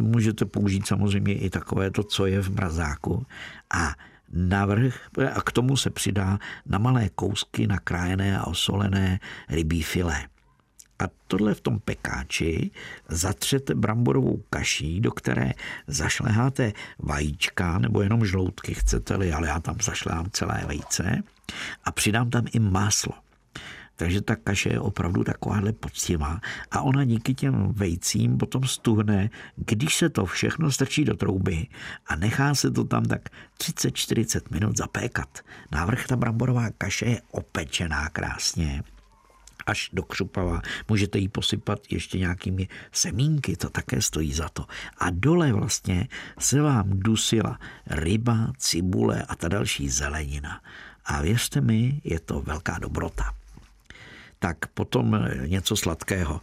Můžete 0.00 0.44
použít 0.44 0.86
samozřejmě 0.86 1.34
i 1.34 1.50
takové 1.50 1.90
to, 1.90 2.02
co 2.02 2.26
je 2.26 2.42
v 2.42 2.50
mrazáku. 2.50 3.26
A 3.74 3.94
navrh 4.32 5.08
a 5.34 5.42
k 5.42 5.52
tomu 5.52 5.76
se 5.76 5.90
přidá 5.90 6.38
na 6.66 6.78
malé 6.78 7.08
kousky 7.08 7.66
nakrájené 7.66 8.38
a 8.38 8.46
osolené 8.46 9.20
rybí 9.48 9.82
filé. 9.82 10.28
A 10.98 11.04
tohle 11.26 11.54
v 11.54 11.60
tom 11.60 11.80
pekáči 11.80 12.70
zatřete 13.08 13.74
bramborovou 13.74 14.42
kaší, 14.50 15.00
do 15.00 15.10
které 15.10 15.52
zašleháte 15.86 16.72
vajíčka 16.98 17.78
nebo 17.78 18.02
jenom 18.02 18.26
žloutky, 18.26 18.74
chcete-li, 18.74 19.32
ale 19.32 19.48
já 19.48 19.60
tam 19.60 19.76
zašlehám 19.82 20.30
celé 20.30 20.64
vejce 20.66 21.22
a 21.84 21.92
přidám 21.92 22.30
tam 22.30 22.44
i 22.52 22.58
máslo. 22.58 23.21
Takže 24.02 24.20
ta 24.20 24.36
kaše 24.36 24.68
je 24.68 24.80
opravdu 24.80 25.24
takováhle 25.24 25.72
poctivá 25.72 26.40
a 26.70 26.80
ona 26.80 27.04
díky 27.04 27.34
těm 27.34 27.72
vejcím 27.72 28.38
potom 28.38 28.64
stuhne, 28.64 29.30
když 29.56 29.96
se 29.96 30.08
to 30.08 30.26
všechno 30.26 30.72
strčí 30.72 31.04
do 31.04 31.16
trouby 31.16 31.66
a 32.06 32.16
nechá 32.16 32.54
se 32.54 32.70
to 32.70 32.84
tam 32.84 33.04
tak 33.04 33.28
30-40 33.58 34.40
minut 34.50 34.76
zapékat. 34.76 35.38
Návrh 35.72 36.06
ta 36.06 36.16
bramborová 36.16 36.70
kaše 36.70 37.06
je 37.06 37.22
opečená 37.30 38.08
krásně 38.08 38.82
až 39.66 39.90
do 39.92 40.02
křupava. 40.02 40.62
Můžete 40.88 41.18
ji 41.18 41.28
posypat 41.28 41.78
ještě 41.90 42.18
nějakými 42.18 42.68
semínky, 42.92 43.56
to 43.56 43.70
také 43.70 44.02
stojí 44.02 44.32
za 44.32 44.48
to. 44.48 44.66
A 44.98 45.10
dole 45.10 45.52
vlastně 45.52 46.08
se 46.38 46.60
vám 46.60 46.90
dusila 46.90 47.58
ryba, 47.86 48.52
cibule 48.58 49.22
a 49.22 49.36
ta 49.36 49.48
další 49.48 49.88
zelenina. 49.88 50.60
A 51.04 51.22
věřte 51.22 51.60
mi, 51.60 52.00
je 52.04 52.20
to 52.20 52.40
velká 52.40 52.78
dobrota 52.78 53.41
tak 54.42 54.66
potom 54.66 55.18
něco 55.46 55.76
sladkého. 55.76 56.40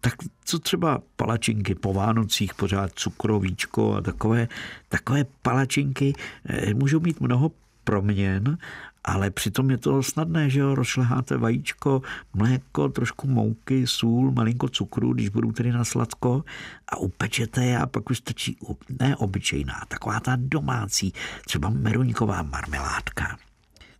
tak 0.00 0.14
co 0.44 0.58
třeba 0.58 1.02
palačinky 1.16 1.74
po 1.74 1.92
Vánocích, 1.92 2.54
pořád 2.54 2.90
cukrovíčko 2.94 3.94
a 3.94 4.00
takové, 4.00 4.48
takové 4.88 5.24
palačinky 5.42 6.14
eh, 6.46 6.74
můžou 6.74 7.00
mít 7.00 7.20
mnoho 7.20 7.50
proměn, 7.84 8.58
ale 9.04 9.30
přitom 9.30 9.70
je 9.70 9.78
to 9.78 10.02
snadné, 10.02 10.50
že 10.50 10.60
jo, 10.60 10.74
rozšleháte 10.74 11.36
vajíčko, 11.36 12.02
mléko, 12.34 12.88
trošku 12.88 13.28
mouky, 13.28 13.86
sůl, 13.86 14.30
malinko 14.30 14.68
cukru, 14.68 15.14
když 15.14 15.28
budou 15.28 15.52
tedy 15.52 15.72
na 15.72 15.84
sladko 15.84 16.44
a 16.88 16.96
upečete 16.96 17.64
je 17.64 17.78
a 17.78 17.86
pak 17.86 18.10
už 18.10 18.18
stačí 18.18 18.58
ne 19.00 19.16
obyčejná, 19.16 19.82
taková 19.88 20.20
ta 20.20 20.36
domácí, 20.36 21.12
třeba 21.46 21.70
meruňková 21.70 22.42
marmeládka. 22.42 23.36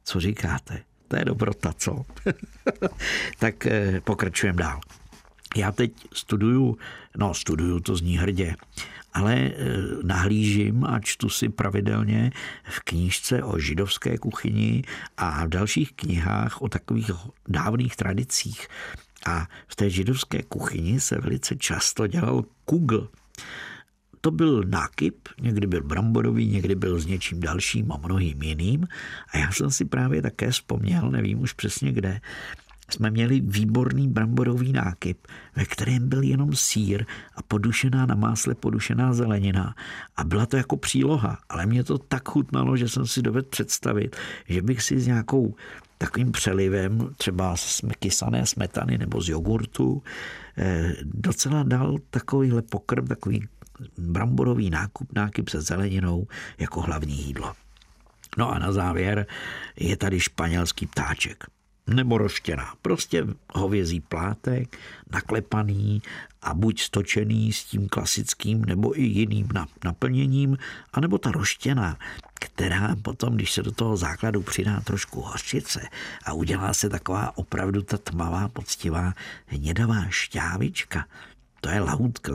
Co 0.05 0.21
říkáte? 0.21 0.92
To 1.13 1.19
je 1.19 1.25
dobrota, 1.25 1.73
co? 1.73 2.05
tak 3.39 3.67
eh, 3.67 4.01
pokračujeme 4.01 4.63
dál. 4.63 4.81
Já 5.57 5.73
teď 5.73 5.93
studuju, 6.13 6.79
no 7.17 7.35
studuju, 7.35 7.81
to 7.81 7.97
zní 7.97 8.19
hrdě, 8.19 8.57
ale 9.13 9.35
e, 9.35 9.53
nahlížím 10.03 10.85
a 10.85 11.01
čtu 11.01 11.29
si 11.29 11.49
pravidelně 11.49 12.31
v 12.65 12.81
knížce 12.81 13.43
o 13.43 13.59
židovské 13.59 14.19
kuchyni 14.19 14.83
a 15.17 15.45
v 15.45 15.49
dalších 15.49 15.93
knihách 15.93 16.63
o 16.63 16.69
takových 16.69 17.11
dávných 17.49 17.97
tradicích. 17.97 18.69
A 19.27 19.49
v 19.69 19.77
té 19.77 19.91
židovské 19.91 20.43
kuchyni 20.43 21.01
se 21.01 21.21
velice 21.21 21.57
často 21.57 22.07
dělal 22.07 22.45
kugl. 22.65 23.09
To 24.25 24.31
byl 24.31 24.63
nákyp, 24.67 25.29
někdy 25.41 25.67
byl 25.67 25.83
bramborový, 25.83 26.47
někdy 26.47 26.75
byl 26.75 27.01
s 27.01 27.07
něčím 27.07 27.41
dalším 27.41 27.93
a 27.93 27.97
mnohým 27.97 28.43
jiným. 28.43 28.87
A 29.33 29.39
já 29.39 29.53
jsem 29.53 29.71
si 29.71 29.85
právě 29.85 30.23
také 30.23 30.51
vzpomněl, 30.51 31.11
nevím 31.11 31.41
už 31.41 31.53
přesně 31.53 31.93
kde, 31.93 32.21
jsme 32.93 33.11
měli 33.11 33.41
výborný 33.41 34.09
bramborový 34.09 34.73
nákyp, 34.73 35.19
ve 35.57 35.65
kterém 35.65 36.09
byl 36.09 36.23
jenom 36.23 36.57
sír 36.57 37.07
a 37.37 37.43
podušená 37.43 38.07
na 38.07 38.15
másle 38.15 38.55
podušená 38.55 39.13
zelenina. 39.13 39.75
A 40.17 40.25
byla 40.25 40.47
to 40.47 40.57
jako 40.57 40.77
příloha, 40.77 41.39
ale 41.49 41.67
mě 41.67 41.85
to 41.85 41.99
tak 41.99 42.29
chutnalo, 42.29 42.77
že 42.77 42.89
jsem 42.89 43.07
si 43.07 43.23
dovedl 43.23 43.49
představit, 43.51 44.17
že 44.49 44.63
bych 44.63 44.83
si 44.83 45.01
s 45.01 45.07
nějakou 45.07 45.55
takovým 45.99 46.33
přelivem, 46.33 47.15
třeba 47.17 47.57
z 47.57 47.81
kysané 47.99 48.47
smetany 48.47 48.99
nebo 48.99 49.21
z 49.21 49.29
jogurtu, 49.29 50.03
eh, 50.59 50.95
docela 51.05 51.63
dal 51.63 51.97
takovýhle 52.11 52.63
pokrm, 52.63 53.07
takový 53.07 53.49
bramborový 53.99 54.71
nákup, 54.71 55.13
nákyp 55.13 55.49
se 55.49 55.61
zeleninou 55.61 56.27
jako 56.59 56.81
hlavní 56.81 57.23
jídlo. 57.23 57.53
No 58.39 58.51
a 58.51 58.59
na 58.59 58.73
závěr 58.73 59.27
je 59.77 59.97
tady 59.97 60.21
španělský 60.21 60.87
ptáček 60.87 61.45
nebo 61.87 62.19
roštěná. 62.19 62.75
Prostě 62.83 63.27
hovězí 63.55 64.01
plátek, 64.01 64.79
naklepaný 65.13 66.03
a 66.43 66.55
buď 66.55 66.81
stočený 66.81 67.53
s 67.53 67.65
tím 67.65 67.89
klasickým 67.89 68.65
nebo 68.65 68.99
i 68.99 69.03
jiným 69.03 69.49
naplněním, 69.85 70.59
anebo 70.93 71.19
ta 71.19 71.31
roštěná, 71.31 71.99
která 72.35 72.97
potom, 73.03 73.35
když 73.35 73.53
se 73.53 73.63
do 73.63 73.73
toho 73.73 73.97
základu 73.97 74.43
přidá 74.43 74.81
trošku 74.81 75.21
hořčice 75.21 75.89
a 76.25 76.33
udělá 76.33 76.75
se 76.75 76.89
taková 76.89 77.37
opravdu 77.37 77.83
ta 77.83 77.99
tmavá, 77.99 78.49
poctivá, 78.49 79.15
hnědavá 79.47 80.07
šťávička, 80.09 81.07
to 81.61 81.69
je 81.69 81.81
lahůdka, 81.81 82.33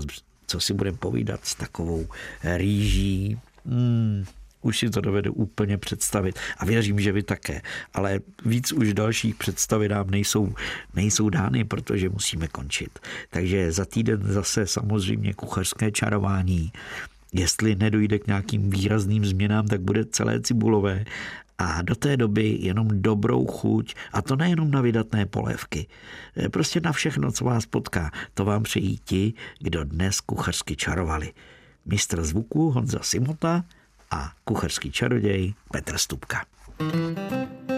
co 0.48 0.60
si 0.60 0.74
budeme 0.74 0.98
povídat 0.98 1.46
s 1.46 1.56
takovou 1.56 2.08
rýží, 2.44 3.40
mm, 3.66 4.26
už 4.62 4.80
si 4.80 4.90
to 4.90 5.02
dovedu 5.02 5.34
úplně 5.34 5.78
představit 5.78 6.40
a 6.58 6.66
věřím, 6.66 7.00
že 7.00 7.12
vy 7.12 7.24
také. 7.24 7.62
Ale 7.94 8.20
víc 8.46 8.72
už 8.72 8.94
dalších 8.94 9.36
představy 9.36 9.90
nám 9.90 10.10
nejsou, 10.10 10.54
nejsou 10.96 11.30
dány, 11.30 11.64
protože 11.64 12.10
musíme 12.10 12.48
končit. 12.48 13.00
Takže 13.30 13.72
za 13.72 13.86
týden 13.86 14.22
zase 14.24 14.68
samozřejmě 14.68 15.34
kuchařské 15.34 15.92
čarování. 15.92 16.72
Jestli 17.34 17.76
nedojde 17.76 18.20
k 18.20 18.28
nějakým 18.28 18.70
výrazným 18.70 19.26
změnám, 19.26 19.68
tak 19.68 19.82
bude 19.82 20.06
celé 20.06 20.42
cibulové 20.42 21.06
a 21.58 21.82
do 21.82 21.96
té 21.96 22.18
doby 22.18 22.58
jenom 22.62 22.88
dobrou 22.92 23.46
chuť, 23.46 23.96
a 24.14 24.22
to 24.22 24.36
nejenom 24.36 24.72
na 24.72 24.82
vydatné 24.82 25.26
polévky. 25.26 25.88
Prostě 26.52 26.80
na 26.80 26.92
všechno, 26.92 27.32
co 27.32 27.46
vás 27.46 27.66
potká, 27.66 28.12
to 28.34 28.46
vám 28.46 28.64
přejí 28.64 28.98
ti, 28.98 29.34
kdo 29.60 29.84
dnes 29.84 30.22
kuchařsky 30.22 30.76
čarovali. 30.76 31.34
Mistr 31.86 32.24
zvuku 32.24 32.72
Honza 32.72 33.00
Simota, 33.02 33.64
a 34.12 34.32
kucharský 34.44 34.92
čaroděj 34.92 35.54
Petr 35.72 35.98
Stupka. 35.98 36.46
thank 36.80 37.72
you 37.72 37.77